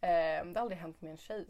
[0.00, 1.46] eh, det har aldrig hänt med en tjej.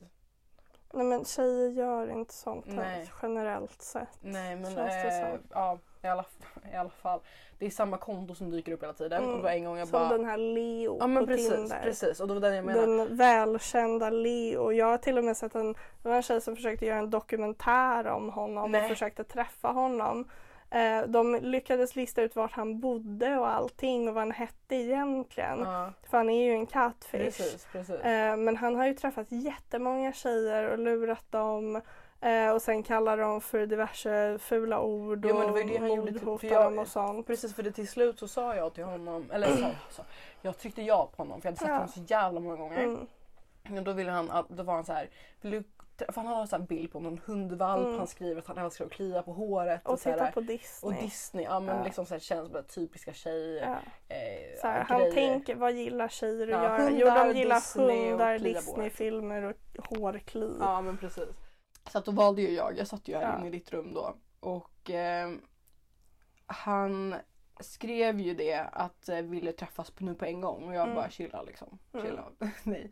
[0.93, 3.11] Nej men tjejer gör inte sånt Nej.
[3.23, 4.19] generellt sett.
[4.21, 6.25] Nej men eh, ja, i alla,
[6.73, 7.21] i alla fall.
[7.59, 9.19] Det är samma konto som dyker upp hela tiden.
[9.23, 9.31] Mm.
[9.31, 10.09] Och det var en gång jag Som bara...
[10.09, 11.81] den här Leo Ja men på precis, Tinder.
[11.83, 12.21] precis.
[12.21, 12.87] Och det var den jag menade.
[12.87, 14.73] Den välkända Leo.
[14.73, 17.11] Jag har till och med sett en, det var en tjej som försökte göra en
[17.11, 18.83] dokumentär om honom Nej.
[18.83, 20.29] och försökte träffa honom.
[20.71, 25.59] Eh, de lyckades lista ut vart han bodde och allting och vad han hette egentligen.
[25.59, 27.11] Ja, För han är ju en catfish.
[27.21, 27.95] precis, precis.
[28.01, 31.81] Eh, men han har ju träffat jättemånga tjejer och lurat dem.
[32.21, 36.79] Eh, och sen kallar dem för diverse fula ord Ja, och gjorde till- mordhotar dem
[36.79, 37.27] och sånt.
[37.27, 40.03] Precis för det till slut så sa jag till honom, eller sa, sa
[40.43, 41.75] jag tryckte ja på honom för jag hade sett Ja.
[41.75, 42.83] honom så jävla många gånger.
[43.65, 43.79] Mm.
[43.79, 45.09] Och då ville han, att- då var han så här,
[45.41, 45.65] vill du,
[46.13, 47.99] för han har en bild på någon hundvalp, Mm.
[47.99, 49.81] han skriver att han älskar att klia på håret.
[49.89, 50.95] Och så här, titta på Disney.
[50.97, 51.85] och Disney, ja men Ja.
[51.85, 53.63] liksom så här, känns som typiska tjejer.
[53.67, 54.15] Ja.
[54.17, 55.13] Eh, Så här, ja, han grejer.
[55.15, 56.91] tänker, vad gillar tjejer att Ja, göra?
[56.93, 59.43] jo, de gillar Disney och hundar, Disney-filmer
[59.79, 60.57] och hårkli.
[60.61, 61.29] Ja men precis.
[61.89, 63.39] Så att då valde ju jag, jag satt ju här Ja.
[63.39, 64.15] inne i ditt rum då.
[64.41, 65.31] Och eh,
[66.47, 67.15] han
[67.61, 70.95] skrev ju det att eh, ville träffas på, nu på en gång och jag Mm.
[70.95, 71.79] bara chilla liksom.
[71.93, 72.07] Mm.
[72.07, 72.25] Chilla.
[72.63, 72.91] Nej.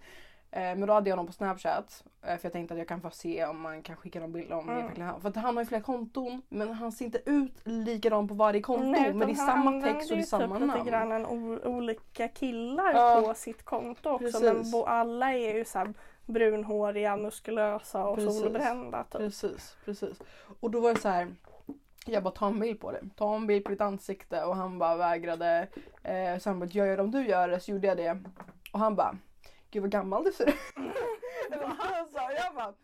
[0.50, 3.00] Eh, men då hade jag honom på snapchat eh, för jag tänkte att jag kan
[3.00, 4.84] få se om man kan skicka någon bild om det Mm.
[4.86, 5.20] verkligen han.
[5.20, 8.60] För att han har ju flera konton men han ser inte ut likadan på varje
[8.62, 8.84] konto.
[8.86, 10.78] Nej, men det är samma text och det är samma typ namn.
[10.78, 11.26] lite grann en
[11.64, 13.22] olika killar Ja.
[13.26, 14.24] på sitt konto också.
[14.40, 14.72] Precis.
[14.72, 15.94] Men alla är ju så här
[16.28, 18.40] brunhåriga, muskulösa och Precis.
[18.40, 19.04] solbrända.
[19.04, 19.12] Typ.
[19.20, 20.18] Precis, precis.
[20.60, 21.34] Och då var det så här.
[22.06, 23.00] Jag bara ta en bild på det.
[23.16, 25.68] Ta en bild på ditt ansikte och han bara vägrade.
[26.02, 28.18] Eh, så han bara, jag gör det om du gör det så gjorde jag det.
[28.72, 29.16] Och han bara,
[29.70, 30.54] gud vad gammal du ser ut.
[31.50, 32.32] Det var han sa.
[32.32, 32.74] Jag bara,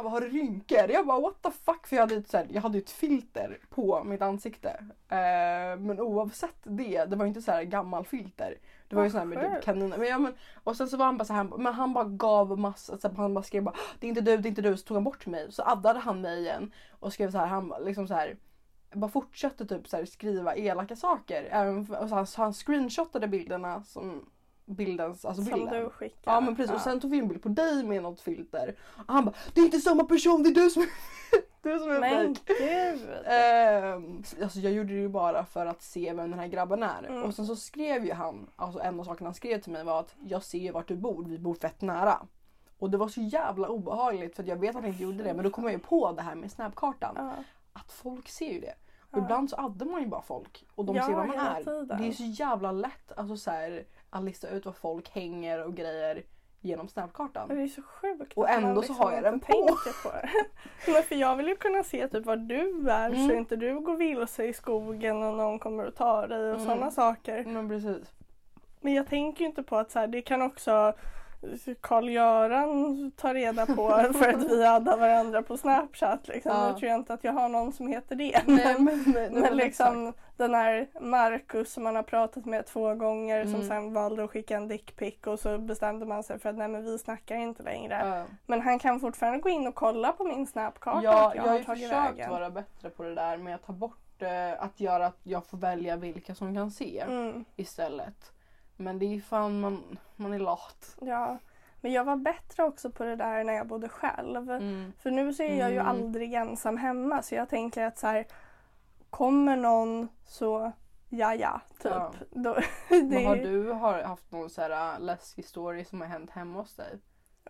[0.00, 0.90] han bara, har du rynkor?
[0.90, 1.86] Jag bara what the fuck?
[1.86, 4.68] För jag hade, ett, så här, jag hade ett filter på mitt ansikte.
[5.08, 8.58] Eh, men oavsett det, det var ju inte så här gammal filter.
[8.88, 9.98] Det var ju sån här med typ kaniner.
[9.98, 10.34] Men, ja, men,
[10.64, 13.14] och sen så var han bara så här, men han bara gav massa, så här,
[13.14, 14.76] han bara skrev bara det är inte du, det är inte du.
[14.76, 15.52] Så tog han bort mig.
[15.52, 18.36] Så addade han mig igen och skrev så här, han liksom så här
[18.92, 21.48] bara fortsatte typ så här, skriva elaka saker.
[21.50, 24.30] Även, och så han, så han screenshotade bilderna som
[24.70, 25.84] bildens, alltså Som bilden.
[25.84, 26.32] du skickar.
[26.32, 28.74] Ja men precis och sen tog vi en bild på dig med något filter.
[29.06, 30.86] Och han bara det är inte samma person, det är du som,
[31.62, 32.54] du som är Men fake.
[32.58, 33.08] gud!
[33.26, 37.02] Ehm, alltså jag gjorde det ju bara för att se vem den här grabben är.
[37.08, 37.22] Mm.
[37.22, 40.00] Och sen så skrev ju han, alltså en av sakerna han skrev till mig var
[40.00, 42.26] att jag ser ju vart du bor, vi bor fett nära.
[42.78, 45.44] Och det var så jävla obehagligt för jag vet att han inte gjorde det men
[45.44, 47.14] då kom jag ju på det här med snapkartan.
[47.16, 47.32] Ja.
[47.72, 48.74] Att folk ser ju det.
[49.12, 49.18] Ja.
[49.18, 51.64] ibland så addar man ju bara folk och de Ja, ser vad man är.
[51.64, 51.98] tiden.
[52.02, 55.74] Det är så jävla lätt alltså, så här, att lista ut var folk hänger och
[55.74, 56.22] grejer
[56.60, 57.48] genom snapkartan.
[57.48, 59.52] Men Det är så sjukt Och ändå så har jag den på.
[60.02, 60.10] på.
[60.92, 63.28] Men för jag vill ju kunna se typ var du är Mm.
[63.28, 66.66] så inte du går vilse i skogen och någon kommer och tar dig och Mm.
[66.66, 67.44] sådana saker.
[67.44, 68.12] Men precis.
[68.80, 70.92] Men jag tänker ju inte på att så här, det kan också
[71.80, 76.28] Karl-Göran ta reda på för att vi addar varandra på Snapchat.
[76.28, 76.52] Liksom.
[76.52, 76.66] Ja.
[76.72, 78.42] Nu tror jag inte att jag har någon som heter det.
[78.46, 83.44] Nej, Men, nej, men liksom den här Marcus som man har pratat med två gånger
[83.44, 83.68] som Mm.
[83.68, 86.84] sen valde att skicka en dickpic och så bestämde man sig för att nej men
[86.84, 88.02] vi snackar inte längre.
[88.04, 88.24] Ja.
[88.46, 91.58] Men han kan fortfarande gå in och kolla på min snapkarta Ja, jag jag har
[91.58, 92.30] ju försökt vägen.
[92.30, 95.58] vara bättre på det där med att ta bort eh, att göra att jag får
[95.58, 98.32] välja vilka som kan se Mm, istället.
[98.80, 100.96] Men det är ju fan man, man är lat.
[101.00, 101.38] ja.
[101.82, 104.50] Men jag var bättre också på det där när jag bodde själv.
[104.50, 104.92] Mm.
[104.98, 105.86] För nu så är jag ju Mm.
[105.88, 108.26] aldrig ensam hemma så jag tänker att så här,
[109.10, 110.72] kommer någon så
[111.08, 111.92] ja ja, typ.
[111.92, 112.12] Ja.
[112.30, 112.54] Då,
[112.88, 116.30] det, Men har du har haft någon så här äh, läskig story som har hänt
[116.30, 116.98] hemma hos dig?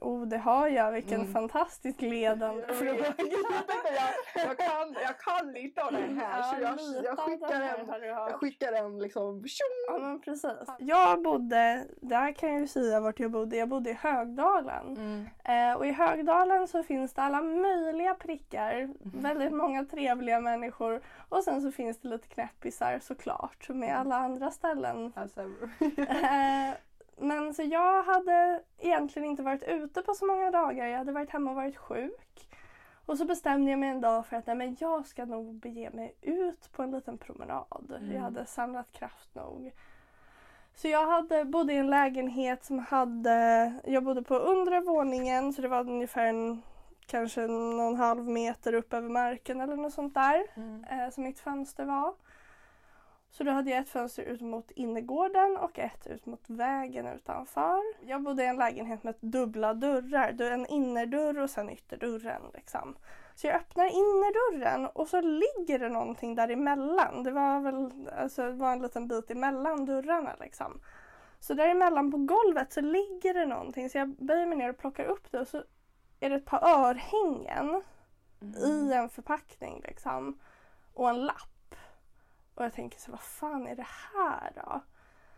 [0.00, 0.92] Oh, det har jag.
[0.92, 1.33] Vilken Mm.
[1.33, 3.14] fantastisk ledande fråga.
[4.35, 7.62] jag, kan, jag kan lite av det här så jag, jag skickar den
[8.03, 9.66] en, jag skickar en liksom tjong!
[9.88, 10.53] Ja men precis.
[10.79, 13.57] Jag bodde, där kan jag ju säga vart jag bodde.
[13.57, 14.96] Jag bodde i Högdalen.
[14.96, 15.26] Mm.
[15.44, 18.88] Eh, och i Högdalen så finns det alla möjliga prickar.
[19.20, 21.00] Väldigt många trevliga människor.
[21.29, 23.68] Och sen så finns det lite knäppisar såklart.
[23.68, 25.12] Med alla andra ställen.
[25.16, 25.40] Alltså,
[26.20, 26.74] Eh,
[27.20, 30.87] men så jag hade egentligen inte varit ute på så många dagar.
[30.87, 32.48] Jag hade varit hemma och varit sjuk.
[33.06, 35.90] Och så bestämde jag mig en dag för att nej, men jag ska nog bege
[35.92, 37.92] mig ut på en liten promenad.
[37.96, 38.12] Mm.
[38.12, 39.72] Jag hade samlat kraft nog.
[40.74, 45.62] Så jag hade, bodde i en lägenhet som hade, jag bodde på undre våningen så
[45.62, 46.62] det var ungefär en,
[47.06, 50.85] kanske någon halv meter upp över marken eller något sånt där mm.
[50.85, 52.14] eh, som mitt fönster var.
[53.32, 57.80] Så då hade jag ett fönster ut mot innergården och ett ut mot vägen utanför.
[58.06, 60.32] Jag bodde i en lägenhet med dubbla dörrar.
[60.32, 62.42] Du- En innerdörr och sen ytterdörren.
[62.54, 62.96] Liksom.
[63.34, 67.22] Så jag öppnar innerdörren och så ligger det någonting däremellan.
[67.22, 70.36] Det var väl alltså, det var en liten bit emellan dörrarna.
[70.40, 70.80] Liksom.
[71.40, 73.90] Så däremellan på golvet så ligger det någonting.
[73.90, 75.62] Så jag böjer mig ner och plockar upp det och så
[76.20, 77.82] är det ett par örhängen
[78.66, 80.38] i en förpackning liksom.
[80.94, 81.46] Och en lapp.
[82.60, 84.80] Och jag tänker så vad fan är det här då?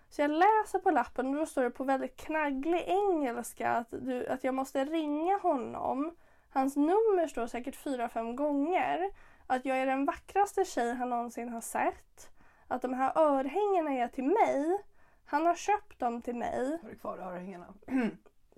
[0.09, 4.27] Så jag läser på lappen och då står det på väldigt knagglig engelska att, du,
[4.27, 6.17] att jag måste ringa honom.
[6.51, 9.11] Hans nummer står säkert fyra, fem gånger.
[9.47, 12.31] Att jag är den vackraste tjej han någonsin har sett.
[12.69, 14.79] Att de här örhängena är till mig.
[15.25, 16.79] Han har köpt dem till mig.
[16.83, 17.75] Har du kvar örhängena?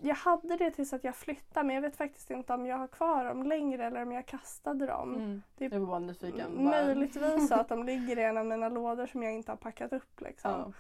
[0.03, 2.87] Jag hade det tills att jag flyttade men jag vet faktiskt inte om jag har
[2.87, 5.15] kvar dem längre eller om jag kastade dem.
[5.15, 5.43] Mm.
[5.57, 6.65] Det är Jag var bara nyfiken.
[6.65, 9.93] Möjligtvis så att de ligger i en av mina lådor som jag inte har packat
[9.93, 10.21] upp.
[10.21, 10.75] Liksom.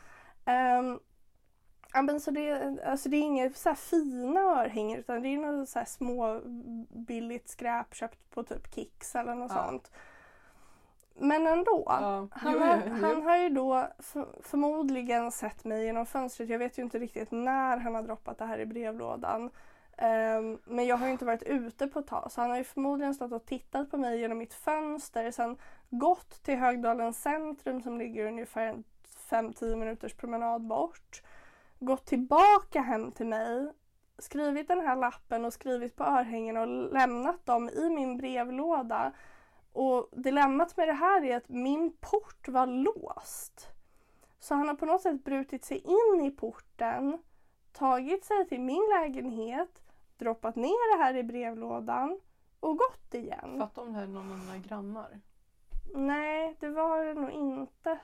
[0.44, 0.98] Ja.
[1.96, 5.38] Ja, men så det, alltså det är inga så här fina örhängen utan det är
[5.38, 6.40] något så här små
[6.90, 9.66] billigt skräp köpt på typ Kicks eller något Ja.
[9.70, 9.90] sånt.
[11.14, 11.82] Men ändå.
[11.86, 12.28] Ja.
[12.30, 13.06] Han, har, jo, jo.
[13.06, 16.48] han har ju då för, förmodligen sett mig genom fönstret.
[16.48, 19.50] Jag vet ju inte riktigt när han har droppat det här i brevlådan.
[19.96, 22.64] Ehm, men jag har ju inte varit ute på ett tag så han har ju
[22.64, 25.30] förmodligen stått och tittat på mig genom mitt fönster.
[25.30, 25.56] Sen
[25.90, 28.84] gått till Högdalens centrum som ligger ungefär en
[29.30, 31.22] 5-10 minuters promenad bort.
[31.78, 33.72] Gått tillbaka hem till mig.
[34.18, 39.12] Skrivit den här lappen och skrivit på örhängena och lämnat dem i min brevlåda.
[39.74, 43.68] Och dilemmat med det här är att min port var låst.
[44.38, 47.18] Så han har på något sätt brutit sig in i porten,
[47.72, 49.82] tagit sig till min lägenhet,
[50.16, 52.20] droppat ner det här i brevlådan
[52.60, 53.58] och gått igen.
[53.58, 55.20] Fatta om det här är någon av dina grannar.
[55.94, 57.98] Nej, det var det nog inte.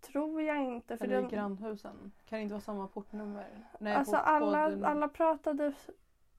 [0.00, 0.96] Tror jag inte.
[0.96, 2.12] För Eller i den, grannhusen.
[2.28, 3.68] Kan det inte vara samma portnummer?
[3.78, 5.72] Nej, alltså på alla, alla pratade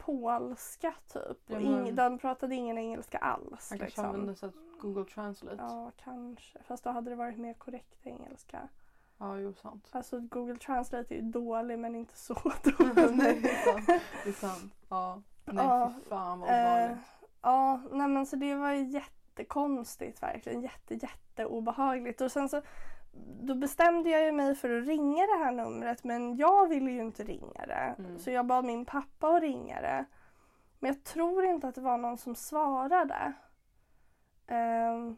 [0.06, 1.38] polska typ.
[1.48, 3.70] Ja, Och ing, de pratade ingen engelska alls.
[3.70, 4.06] Han kanske liksom.
[4.06, 5.56] använder så att Google Translate.
[5.60, 6.64] Ja, Ja, kanske.
[6.64, 8.68] Fast då hade det varit mer korrekt engelska.
[9.20, 9.88] jo sant.
[9.92, 12.34] Alltså Google Translate är ju dålig men inte så
[12.80, 13.44] Nej, dålig.
[13.44, 14.02] det är sant.
[14.24, 14.74] Det är sant.
[14.90, 15.22] Ja.
[15.46, 17.08] Nej Ja, fy fan vad Eh, obehagligt.
[17.42, 20.62] ja, nej men så det var jättekonstigt verkligen.
[20.62, 22.22] Jätte, jätte obehagligt.
[22.22, 22.62] Och sen så
[23.42, 27.02] då bestämde jag ju mig för att ringa det här numret men jag ville ju
[27.02, 27.96] inte ringa det.
[27.98, 28.20] Mm.
[28.20, 30.06] Så jag bad min pappa att ringa det.
[30.80, 33.34] Men jag tror inte att det var någon som svarade.
[34.48, 35.18] Ehm,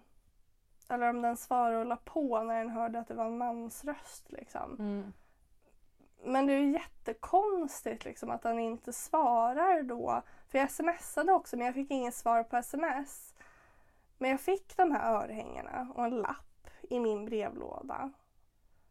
[0.90, 3.84] eller om den svarade och la på när den hörde att det var en mans
[3.84, 4.76] röst liksom.
[4.80, 5.14] Mm.
[6.24, 10.22] Men det är ju jättekonstigt liksom att han inte svarar då.
[10.48, 13.36] För jag smsade också men jag fick inget svar på sms.
[14.18, 16.55] Men jag fick de här örhängena och en lapp
[16.90, 18.12] i min brevlåda.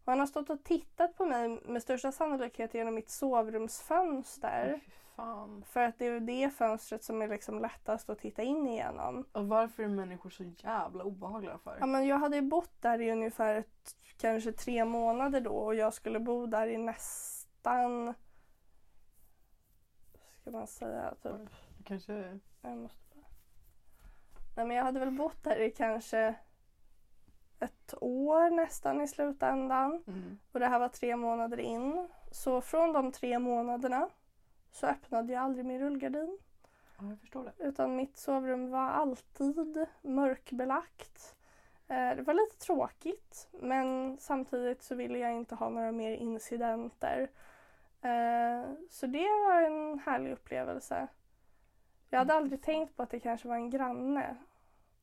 [0.04, 4.80] Och han har stått och tittat på mig med största sannolikhet genom mitt sovrumsfönster.
[5.16, 5.64] Fan.
[5.66, 9.26] För att det är det fönstret som är liksom lättast att titta in igenom.
[9.32, 11.76] Och varför är människor så jävla obehagliga för?
[11.80, 15.74] Ja, men jag hade ju bott där i ungefär ett, kanske tre månader då och
[15.74, 18.14] jag skulle bo där i nästan
[20.44, 21.14] ska man säga?
[21.22, 21.50] Typ.
[21.84, 22.38] Kanske...
[22.62, 23.24] Jag måste bara...
[24.56, 26.34] Nej men jag hade väl bott där i kanske
[27.60, 30.02] ett år nästan i slutändan.
[30.06, 30.38] Mm.
[30.52, 32.08] Och det här var tre månader in.
[32.32, 34.08] Så från de tre månaderna
[34.70, 36.38] så öppnade jag aldrig min rullgardin.
[36.98, 37.64] Ja, jag förstår det.
[37.64, 41.36] Utan mitt sovrum var alltid mörkbelagt.
[41.88, 47.30] Eh, Det var lite tråkigt men samtidigt så ville jag inte ha några mer incidenter.
[48.00, 51.08] Eh, Så det var en härlig upplevelse.
[52.10, 54.36] Jag hade aldrig tänkt på att det kanske var en granne.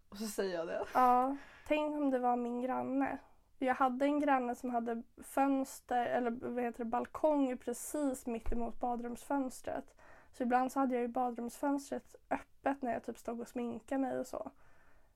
[0.09, 0.85] Och så säger jag det.
[0.93, 1.37] Ja,
[1.71, 3.17] tänk om det var min granne.
[3.57, 8.79] Jag hade en granne som hade fönster, eller vad heter det, balkong precis mitt emot
[8.79, 9.95] badrumsfönstret.
[10.31, 14.19] Så ibland så hade jag ju badrumsfönstret öppet när jag typ stod och sminkade mig
[14.19, 14.51] och så.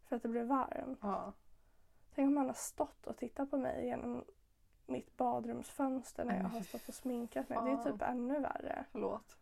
[0.03, 0.99] För att det blev varmt.
[1.01, 1.33] Ja.
[2.15, 4.23] Tänk om han har stått och tittat på mig genom
[4.85, 7.59] mitt badrumsfönster när jag har stått och sminkat mig.
[7.65, 8.85] Det är typ ännu värre.
[8.91, 9.37] Förlåt.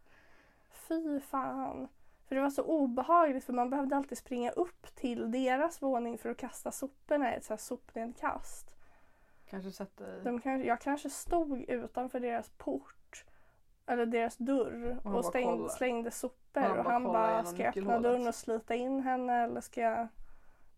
[0.69, 1.87] Fy fan.
[2.27, 6.29] För det var så obehagligt för man behövde alltid springa upp till deras våning för
[6.29, 8.73] att kasta soporna i ett så här sopnedkast.
[9.49, 10.21] Kanske sett dig...
[10.23, 13.25] De kanske, jag kanske stod utanför deras port
[13.85, 15.69] eller deras dörr Och och kollar.
[15.69, 19.43] slängde sopor Han och han bara ska jag öppna nyckelhålet." dörren och slita in henne
[19.43, 20.07] eller ska jag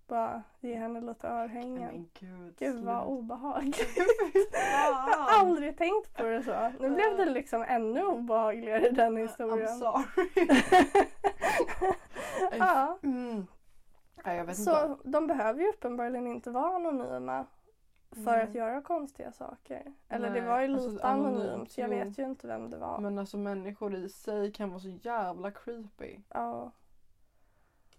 [0.08, 1.92] bara ge henne lite örhängen?
[1.92, 2.56] men gud.
[2.58, 3.98] Gud vad obehagligt.
[4.52, 6.72] Jag har aldrig tänkt på det så.
[6.80, 9.78] Nu blev det liksom ännu obehagligare den I'm historien.
[9.78, 10.64] sorry.
[12.60, 12.98] Ja.
[13.04, 13.48] Mm.
[14.26, 14.72] Jag vet inte.
[14.72, 17.46] Så de behöver ju uppenbarligen inte vara anonyma
[18.12, 18.44] för Nej.
[18.44, 19.94] att göra konstiga saker.
[20.10, 21.78] Eller det Nej, var ju alltså, lite anonymt, anonymt.
[21.78, 23.00] Jag vet ju inte vem det var.
[23.00, 26.20] Men alltså människor i sig kan vara så jävla creepy.
[26.30, 26.72] Ja.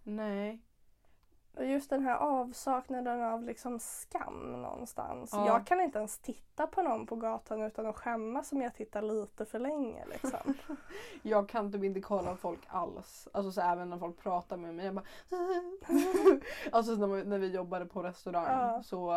[0.02, 0.65] Nej.
[1.56, 5.30] Och just den här avsaknaden av liksom skam någonstans.
[5.32, 5.46] Ja.
[5.46, 9.02] Jag kan inte ens titta på någon på gatan utan att skämmas om jag tittar
[9.02, 10.04] lite för länge.
[10.06, 10.54] Liksom.
[11.22, 13.28] Jag kan typ inte kolla på folk alls.
[13.32, 14.84] Alltså så även när folk pratar med mig.
[14.86, 15.04] Jag bara...
[16.72, 18.82] alltså när, man- när vi jobbade på restaurang Ja.
[18.82, 19.12] så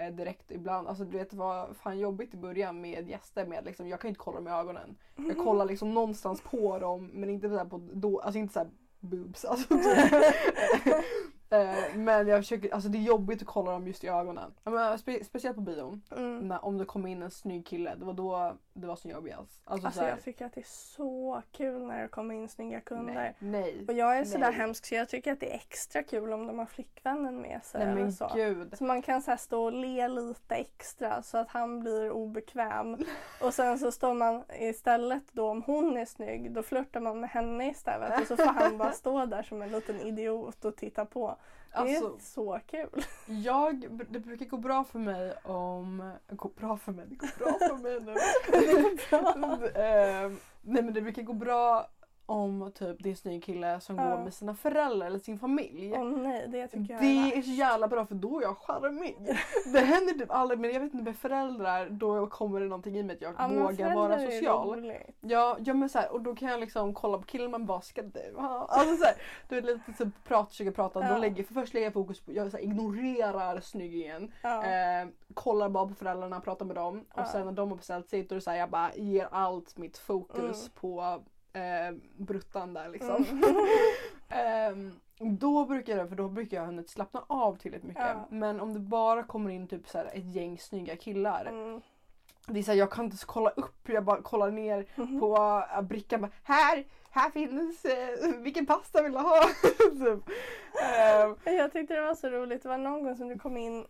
[0.00, 0.88] eh, direkt ibland.
[0.88, 4.08] Alltså du vet det var fan jobbigt i början med gäster med liksom, jag kan
[4.08, 4.96] inte kolla dem i ögonen.
[5.16, 8.70] Jag kollar liksom någonstans på dem men inte så på då, alltså inte så här
[9.00, 9.44] boobs.
[9.44, 9.84] Alltså, typ.
[11.54, 14.54] Eh, men jag försöker, alltså det är jobbigt att kolla dem just i ögonen.
[14.64, 16.02] Men spe, speciellt på bion.
[16.16, 16.48] Mm.
[16.48, 19.60] När, om det kom in en snygg kille, det var då det var som jobbigast.
[19.64, 23.14] Alltså, Alltså jag tycker att det är så kul när det kommer in snygga kunder.
[23.14, 23.84] nej, nej.
[23.88, 24.52] Och jag är sådär Nej.
[24.52, 27.86] hemsk så jag tycker att det är extra kul om de har flickvännen med sig.
[27.86, 28.30] Nej men så.
[28.34, 28.78] gud.
[28.78, 32.96] Så man kan så stå och le lite extra så att han blir obekväm.
[33.40, 37.30] Och sen så står man istället då om hon är snygg då flörtar man med
[37.30, 41.04] henne istället och så får han bara stå där som en liten idiot och titta
[41.04, 41.36] på.
[41.74, 43.04] Det är Alltså, så kul.
[43.26, 46.12] jag, det brukar gå bra för mig om...
[46.28, 47.06] Gå bra för mig?
[47.08, 48.14] Det går bra för mig nu.
[49.74, 50.32] Eh,
[50.62, 51.86] nej men det brukar gå bra
[52.26, 54.16] om typ det är en snygg kille som Ja.
[54.16, 55.92] går med sina föräldrar eller sin familj.
[55.96, 58.56] Åh nej, det tycker jag Det är är så jävla bra för då är jag
[58.58, 59.16] charmig.
[59.72, 63.02] Det händer typ aldrig men jag vet inte med föräldrar då kommer det någonting i
[63.02, 64.68] mig att jag Ja, men vågar vara är social.
[64.68, 65.16] roligt.
[65.20, 67.80] Ja, ja men så här, och då kan jag liksom kolla på killen man bara
[67.80, 68.66] ska du ha?
[68.70, 69.14] Alltså så här,
[69.48, 71.12] du är lite så prat, försöker prata, Ja.
[71.14, 74.32] då lägger, för först lägger jag fokus på, jag så här, ignorerar snyggingen.
[74.42, 74.64] Ja.
[74.64, 78.28] Eh, kollar bara på föräldrarna, pratar med dem och sen när de har beställt sitt
[78.28, 80.72] då är det så här, jag bara ger allt mitt fokus Mm.
[80.80, 81.22] på
[81.54, 83.24] eh, bruttan där liksom.
[83.30, 83.44] Mm.
[84.28, 88.02] Ehm, då brukar jag, för då brukar jag hunnit slappna av tillräckligt mycket.
[88.06, 88.26] Ja.
[88.30, 91.44] Men om det bara kommer in typ så här ett gäng snygga killar.
[91.46, 91.80] Mm.
[92.46, 95.20] Det är så här, jag kan inte ens kolla upp, jag bara kollar ner Mm.
[95.20, 95.36] på
[95.76, 96.20] äh, brickan.
[96.20, 99.42] Bara, här, här finns, eh, vilken pasta vill du ha?
[99.78, 100.28] typ.
[100.82, 102.62] Ehm, Jag tyckte det var så roligt.
[102.62, 103.86] Det var någon gång som du kom in,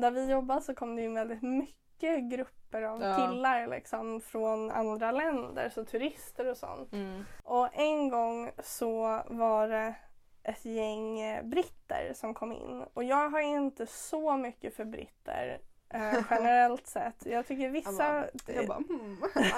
[0.00, 3.16] där vi jobbade så kom det in väldigt mycket grupper av Ja.
[3.16, 6.92] killar liksom från andra länder, så turister och sånt.
[6.92, 7.24] mm.
[7.44, 9.94] Och en gång så var det
[10.42, 11.18] ett gäng
[11.50, 12.84] britter som kom in.
[12.94, 15.60] Och jag har inte så mycket för britter
[15.92, 17.26] eh, generellt sett.
[17.26, 19.16] Jag tycker vissa, Jag bara, hmm,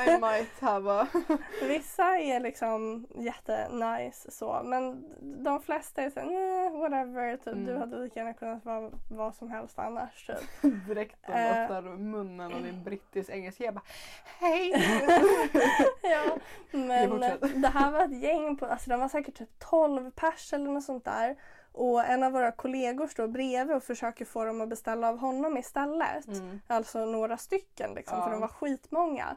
[0.09, 1.07] I might have a...
[1.62, 4.61] vissa är liksom jättenice så.
[4.64, 5.05] Men
[5.44, 7.37] de flesta är såhär, nej whatever.
[7.37, 7.66] Typ, Mm.
[7.66, 10.27] Du hade lika gärna kunnat vara vad som helst annars.
[10.27, 10.62] Typ.
[10.88, 11.62] Direkt de Eh.
[11.62, 13.64] öppnar munnen och det är brittisk engelska.
[13.64, 13.85] Jag bara,
[14.40, 14.70] hej!
[16.03, 16.37] ja,
[16.72, 17.20] men
[17.62, 20.85] det här var ett gäng på, alltså de var säkert typ 12 pers eller något
[20.85, 21.37] sånt där.
[21.75, 25.57] Och en av våra kollegor står bredvid och försöker få dem att beställa av honom
[25.57, 26.27] istället.
[26.27, 26.61] Mm.
[26.66, 28.25] Alltså några stycken liksom, Ja.
[28.25, 29.37] för de var skitmånga.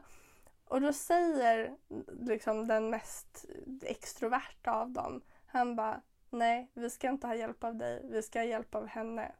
[0.64, 1.76] Och då säger
[2.20, 3.44] liksom den mest
[3.82, 8.38] extroverta av dem, han bara nej vi ska inte ha hjälp av dig, vi ska
[8.38, 9.32] ha hjälp av henne.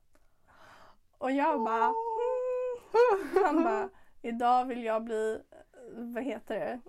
[1.18, 3.44] Och jag bara mm.
[3.44, 3.88] Han bara
[4.22, 5.42] idag vill jag bli,
[5.92, 6.80] vad heter det,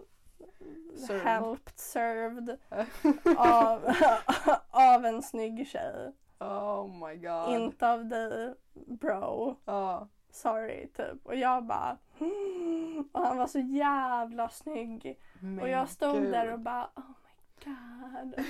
[1.07, 1.23] Served.
[1.23, 2.57] helped, served
[3.37, 3.95] av,
[4.69, 6.11] av en snygg tjej.
[6.39, 7.55] Oh my god.
[7.55, 9.55] Inte av dig bro.
[9.65, 10.07] Ja.
[10.31, 11.25] Sorry typ.
[11.25, 11.97] Och jag bara
[13.11, 15.19] och han var så jävla snygg.
[15.39, 16.31] Men och jag stod gud.
[16.31, 18.35] där och bara oh my god.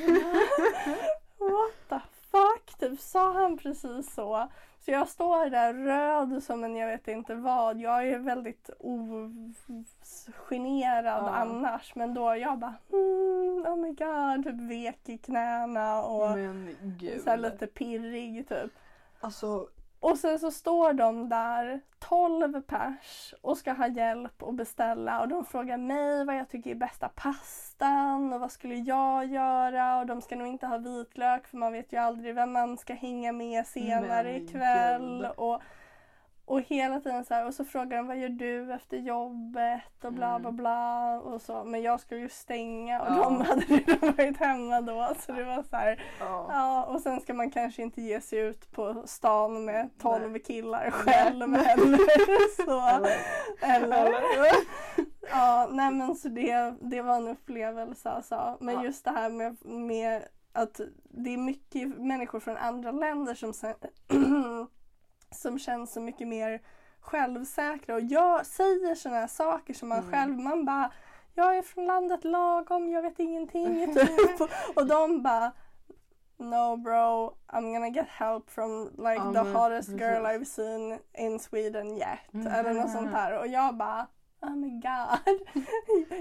[1.39, 1.99] What the
[2.32, 2.80] fuck?
[2.80, 4.49] Typ sa han precis så.
[4.80, 7.80] Så jag står där röd som en jag vet inte vad.
[7.80, 8.69] Jag är väldigt
[10.39, 11.30] ogenerad Ja.
[11.30, 11.95] annars.
[11.95, 14.43] Men då jag bara mm, oh my god.
[14.43, 16.38] Typ vek i knäna och
[17.23, 18.71] så lite pirrig typ.
[19.19, 19.67] Alltså
[20.00, 25.22] Och sen så står de där 12 pers och ska ha hjälp att beställa.
[25.22, 30.00] Och de frågar mig vad jag tycker är bästa pastan och vad skulle jag göra?
[30.00, 32.93] Och de ska nog inte ha vitlök för man vet ju aldrig vem man ska
[32.93, 35.26] hänga med senare Men ikväll.
[35.26, 35.62] Och,
[36.50, 40.14] och hela tiden så här och så frågar de vad gör du efter jobbet och
[40.14, 40.41] bla Mm.
[40.41, 41.64] bla bla och så.
[41.64, 43.24] Men jag skulle ju stänga och Ja.
[43.24, 46.45] de hade redan varit hemma då så det var så här ja.
[46.50, 50.82] Ja, och sen ska man kanske inte ge sig ut på stan med 12 killar
[50.82, 50.91] Nej.
[50.91, 51.97] själv heller.
[52.66, 53.06] Så,
[53.66, 54.54] Eller- eller?
[55.32, 58.58] Ja, nej men så det, det var en upplevelse alltså.
[58.60, 58.84] Men Ja.
[58.84, 60.24] just det här med, med
[60.54, 63.76] att det är mycket människor från andra länder som, sen,
[65.32, 66.61] som känns så mycket mer
[67.01, 70.11] självsäkra och jag säger sådana här saker som man Mm.
[70.11, 70.91] själv, man bara
[71.36, 73.93] jag är från landet lagom, jag vet ingenting.
[73.93, 74.49] Typ.
[74.75, 75.51] och de bara
[76.38, 80.38] No bro, I'm gonna get help from like Ja, the men hottest girl precis.
[80.41, 82.19] I've seen in Sweden yet.
[82.32, 82.47] Mhm.
[82.47, 83.39] Eller något sånt här.
[83.39, 84.07] Och jag bara
[84.41, 85.39] Oh my god.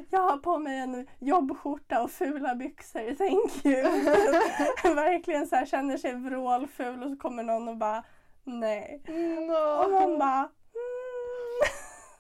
[0.11, 3.83] Jag har på mig en jobbskjorta och fula byxor, thank you.
[4.95, 8.05] Verkligen så här känner sig vrålful och så kommer någon och bara
[8.49, 9.03] nej.
[9.85, 10.49] Och man bara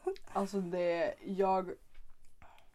[0.04, 0.16] mm.
[0.32, 1.70] Alltså det, jag...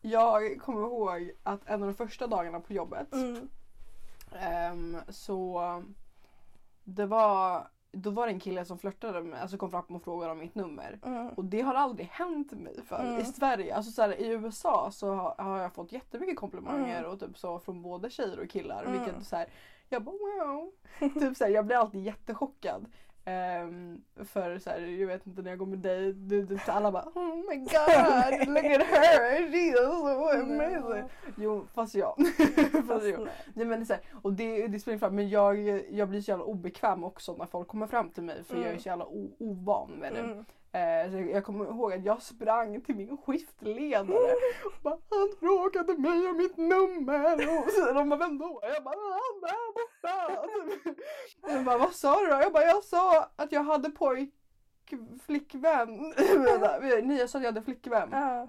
[0.01, 3.49] Jag kommer ihåg att en av de första dagarna på jobbet Mm.
[4.39, 5.62] ehm, så
[6.84, 10.32] det var, då var det en kille som flörtade med alltså kom fram och frågade
[10.32, 10.99] om mitt nummer.
[11.06, 11.30] Mm.
[11.30, 13.20] Och det har aldrig hänt mig för Mm.
[13.20, 13.76] i Sverige.
[13.76, 17.12] Alltså så här, I USA så har, har jag fått jättemycket komplimanger Mm.
[17.12, 18.84] och typ så från både tjejer och killar.
[18.84, 18.99] Mm.
[18.99, 19.47] Vilket så här,
[19.89, 20.72] jag bara wow.
[21.20, 22.86] typ så här, jag blir alltid jättechockad.
[23.26, 26.91] Ehm, för så här, jag vet inte när jag går med dig, du, du, alla
[26.91, 31.09] bara oh my god look at her, she is so amazing.
[31.38, 32.15] Jo fast jag.
[32.71, 33.19] fast Fast jag.
[33.19, 33.34] nej.
[33.53, 35.59] Nej, men det, så här, och det, det spelar roll, men jag,
[35.91, 38.69] jag blir så jävla obekväm också när folk kommer fram till mig för jag är
[38.69, 38.80] Mm.
[38.82, 39.05] så jävla
[39.39, 40.19] ovan med det.
[40.19, 40.45] Mm.
[40.74, 44.34] Eh, så jag, kommer ihåg att jag sprang till min skiftledare
[44.65, 48.59] och bara han frågade mig om mitt nummer och så de bara vem då?
[48.63, 50.47] Jag bara han där borta.
[51.41, 52.34] Jag bara vad sa du då?
[52.34, 54.34] Jag bara jag sa att jag hade pojk
[55.26, 55.99] flickvän.
[57.03, 58.09] Nej jag sa att jag hade flickvän.
[58.11, 58.47] Ja.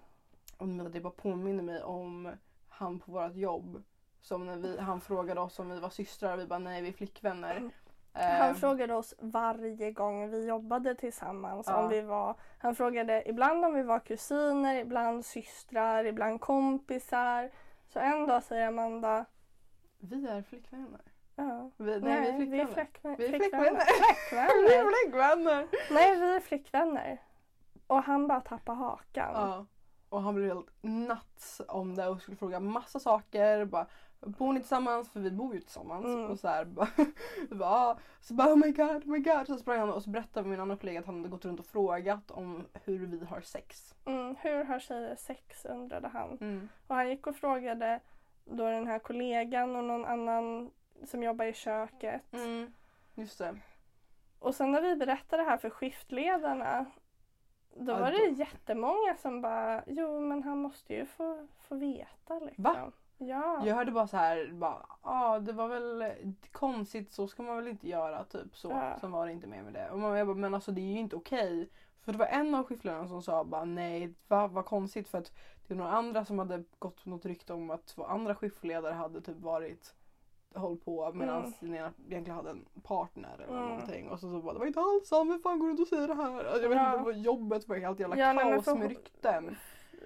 [0.56, 2.32] Och det bara påminner mig om
[2.68, 3.82] han på vårt jobb.
[4.20, 6.88] Som när vi, han frågade oss om vi var systrar och vi bara nej vi
[6.88, 7.70] är flickvänner.
[8.14, 11.82] Han Eh, frågade oss varje gång vi jobbade tillsammans Ja.
[11.82, 17.50] om vi var, han frågade ibland om vi var kusiner, ibland systrar, ibland kompisar.
[17.88, 19.24] Så en dag säger Amanda,
[19.98, 21.00] vi är flickvänner.
[21.36, 23.16] ja, Vi, nej, är vi är flickvänner.
[23.16, 23.82] Vi är flickvänner.
[24.68, 25.66] Vi är flickvänner.
[25.94, 27.18] Nej, vi är flickvänner.
[27.86, 29.30] Och han bara tappade hakan.
[29.34, 29.66] Ja.
[30.08, 33.64] Och han blev helt nuts om det och skulle fråga massa saker.
[33.64, 33.86] Bara,
[34.26, 35.08] bor ni tillsammans?
[35.08, 36.06] För vi bor ju tillsammans.
[36.06, 36.30] Mm.
[36.30, 36.88] Och så här, bara,
[37.50, 39.46] bara, så bara oh my god, oh my god.
[39.46, 41.66] Så sprang han och så berättade min annan kollega att han hade gått runt och
[41.66, 43.94] frågat om hur vi har sex.
[44.04, 46.38] Mm, hur har tjejer sex undrade han.
[46.40, 46.68] Mm.
[46.86, 48.00] Och han gick och frågade
[48.44, 50.70] då den här kollegan och någon annan
[51.04, 52.32] som jobbar i köket.
[52.32, 52.72] Mm.
[53.14, 53.58] Just det.
[54.38, 56.86] Och sen när vi berättade det här för skiftledarna
[57.76, 62.64] då var det jättemånga som bara jo men han måste ju få, få veta liksom.
[62.64, 62.92] Va?
[63.18, 63.62] Ja.
[63.66, 66.04] Jag hörde bara så här, bara, ah, det var väl
[66.52, 68.70] konstigt, så ska man väl inte göra typ så.
[68.70, 68.96] Ja.
[69.00, 69.90] Sen var det inte mer med det.
[69.90, 71.68] Och man, jag bara, men alltså det är ju inte okej.
[72.00, 75.32] För det var en av skiftledarna som sa bara nej, vad va konstigt för att
[75.66, 79.20] det är några andra som hade gått något rykte om att två andra skiftledare hade
[79.20, 79.94] typ varit
[80.54, 81.52] håll på medan Mm.
[81.60, 83.68] den ena egentligen hade en partner eller Mm.
[83.68, 84.08] någonting.
[84.10, 86.08] Och så, så bara, det var inte alls han, vem fan går runt och säger
[86.08, 86.44] det här?
[86.44, 86.92] Alltså, jag vet Ja.
[86.92, 89.56] inte, var jobbet var helt jävla Ja, nej, kaos för- med rykten.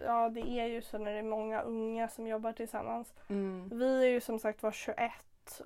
[0.05, 3.15] Ja det är ju så när det är många unga som jobbar tillsammans.
[3.29, 3.69] Mm.
[3.73, 5.13] Vi är ju som sagt var 21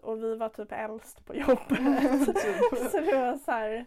[0.03, 1.69] och vi var typ äldst på jobbet.
[2.43, 2.79] Typ.
[2.91, 3.87] så det var så här,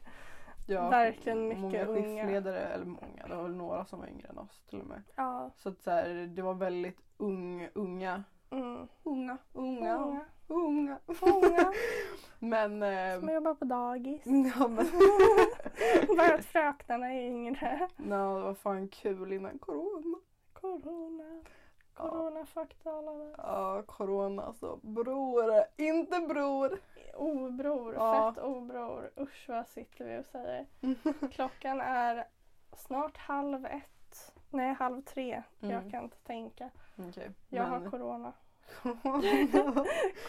[0.68, 2.04] Ja, Verkligen mycket många unga.
[2.24, 5.02] skiftledare, eller många, det var väl några som var yngre än oss till och med.
[5.16, 5.52] ja.
[5.58, 8.88] Så att så här, det var väldigt ung, unga, Mm.
[9.04, 10.26] unga, unga, Unga.
[10.48, 11.00] unga.
[11.22, 11.74] Unga
[12.39, 14.22] Men, eh, som jobbar på dagis.
[14.26, 14.86] ja, men
[16.18, 17.89] Bara att fröknarna är yngre.
[17.98, 20.18] no, det var fan kul innan corona.
[20.66, 21.43] Corona.
[21.93, 23.34] Corona fuck Dalarna.
[23.38, 24.80] Ja, corona alltså.
[24.84, 26.80] Bror, inte bror.
[27.16, 28.34] Obror, Ja.
[28.34, 29.11] fett obror.
[29.20, 30.66] Usch vad sitter vi och säger.
[31.32, 32.28] Klockan är
[32.78, 34.32] snart halv ett.
[34.49, 35.43] Nej, halv tre.
[35.59, 35.91] Jag Mm.
[35.91, 36.70] kan inte tänka.
[37.09, 37.32] Okej.
[37.49, 38.34] Jag men- har corona.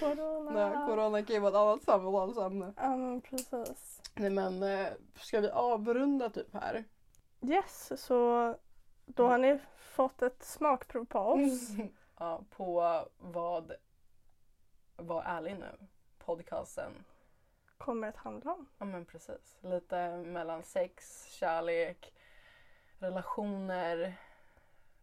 [0.01, 0.51] Corona.
[0.51, 2.73] Nej, corona kan ju vara ett annat samtalsämne.
[2.77, 4.03] Ja men precis.
[4.15, 6.85] Nej men, eh, ska vi avrunda typ här?
[7.43, 8.55] Yes, så
[9.07, 11.69] då har ni fått ett smakprov på oss.
[12.19, 13.73] ja, på vad,
[14.97, 15.87] var ärlig nu,
[16.19, 16.93] podcasten.
[17.79, 18.67] Kommer att handla om.
[18.79, 19.59] Ja men precis.
[19.61, 22.13] Lite mellan sex, kärlek,
[22.99, 24.15] relationer,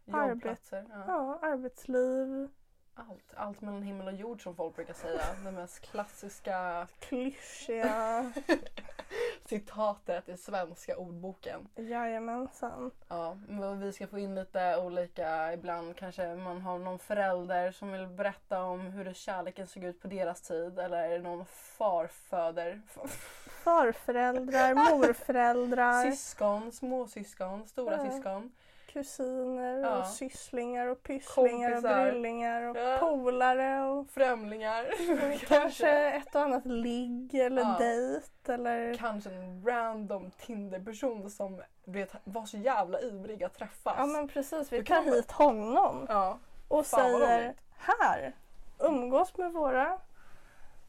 [0.04, 0.86] jobbplatser.
[0.90, 1.04] Ja.
[1.06, 2.48] Ja, arbetsliv,
[2.96, 5.22] Allt, allt mellan himmel och jord som folk brukar säga.
[5.44, 8.32] Det mest klassiska klyschiga.
[9.48, 11.68] citatet i svenska ordboken.
[11.76, 12.90] Jajamensan.
[13.08, 17.92] Ja, men vi ska få in lite olika, ibland kanske man har någon förälder som
[17.92, 22.80] vill berätta om hur kärleken såg ut på deras tid eller någon farföder,
[23.64, 28.10] Farföräldrar, morföräldrar, syskon, småsyskon, stora Ja.
[28.10, 28.52] syskon.
[28.94, 29.98] Kusiner Ja.
[29.98, 32.06] och sysslingar och pysslingar Kompisar.
[32.06, 32.98] och bryllingar och Ja.
[33.00, 34.86] polare och Främlingar.
[35.46, 37.76] kanske ett och annat ligg eller Ja.
[37.78, 43.94] dejt eller Kanske en random Tinder-person som vet, var så jävla ivrig att träffas.
[43.98, 46.38] Ja men precis, vi tar hit honom Ja.
[46.68, 48.32] och Fan, säger här,
[48.78, 49.98] umgås med våra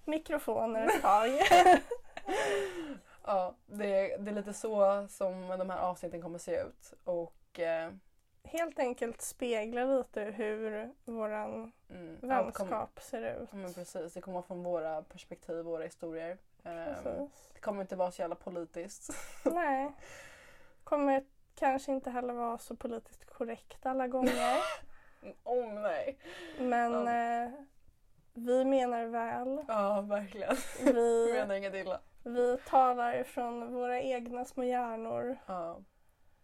[0.05, 1.29] mikrofoner ett tag.
[3.27, 6.93] Ja, det, det är lite så som de här avsnitten kommer se ut.
[7.03, 7.91] Och eh,
[8.43, 13.53] Helt enkelt spegla lite hur våran mm, allt kommer, vänskap ser ut.
[13.53, 16.37] men precis, det kommer från våra perspektiv, våra historier.
[16.63, 17.51] Precis.
[17.53, 19.09] det kommer inte vara så jävla politiskt.
[19.45, 19.91] Nej.
[20.83, 21.25] Kommer
[21.55, 24.57] kanske inte heller vara så politiskt korrekt alla gånger.
[25.43, 26.17] Åh nej.
[26.59, 27.43] Men Ja.
[27.43, 27.51] eh,
[28.33, 29.65] vi menar väl.
[29.67, 30.55] Ja, verkligen.
[30.85, 31.99] Jag Vi, menar inget illa.
[32.23, 35.79] vi talar ifrån våra egna små hjärnor Ja.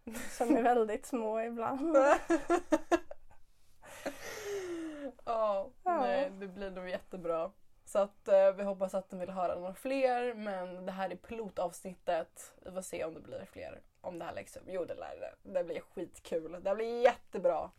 [0.30, 1.96] som är väldigt små ibland.
[5.24, 7.50] ja, nej, det blir nog jättebra.
[7.84, 11.16] Så att eh, vi hoppas att ni vill höra några fler men det här är
[11.16, 12.52] pilotavsnittet.
[12.64, 13.80] Vi får se om det blir fler.
[14.00, 14.62] Om det här läggs upp.
[14.66, 15.34] Jo det lär det.
[15.52, 16.56] Det blir skitkul.
[16.62, 17.70] Det blir jättebra.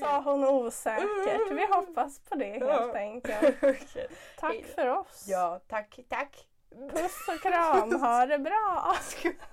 [0.00, 1.50] Sa hon osäkert.
[1.50, 2.92] Vi hoppas på det helt Ja.
[2.94, 3.56] enkelt.
[3.62, 4.08] Okej.
[4.38, 5.24] Tack för oss.
[5.28, 6.47] Ja, tack, tack.
[6.70, 8.00] Puss och kram.
[8.00, 8.96] Ha det bra.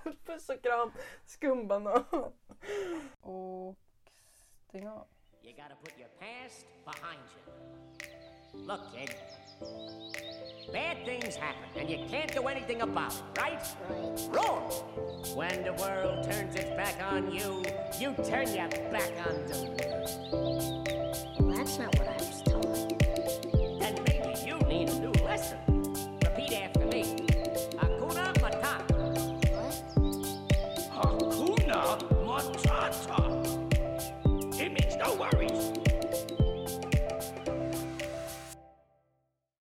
[0.26, 0.92] Puss och kram,
[1.26, 2.04] skumbanan.
[3.20, 3.76] Och
[4.68, 5.06] stäng av.
[5.42, 8.66] You gotta put your past behind you.
[8.66, 9.14] Look, kid.
[10.72, 13.62] Bad things happen, and you can't do anything about it, right?
[14.32, 14.70] Wrong!
[15.36, 17.62] When the world turns its back on you,
[18.00, 19.76] you turn your back on them.
[21.38, 22.45] Well, that's not what I was told.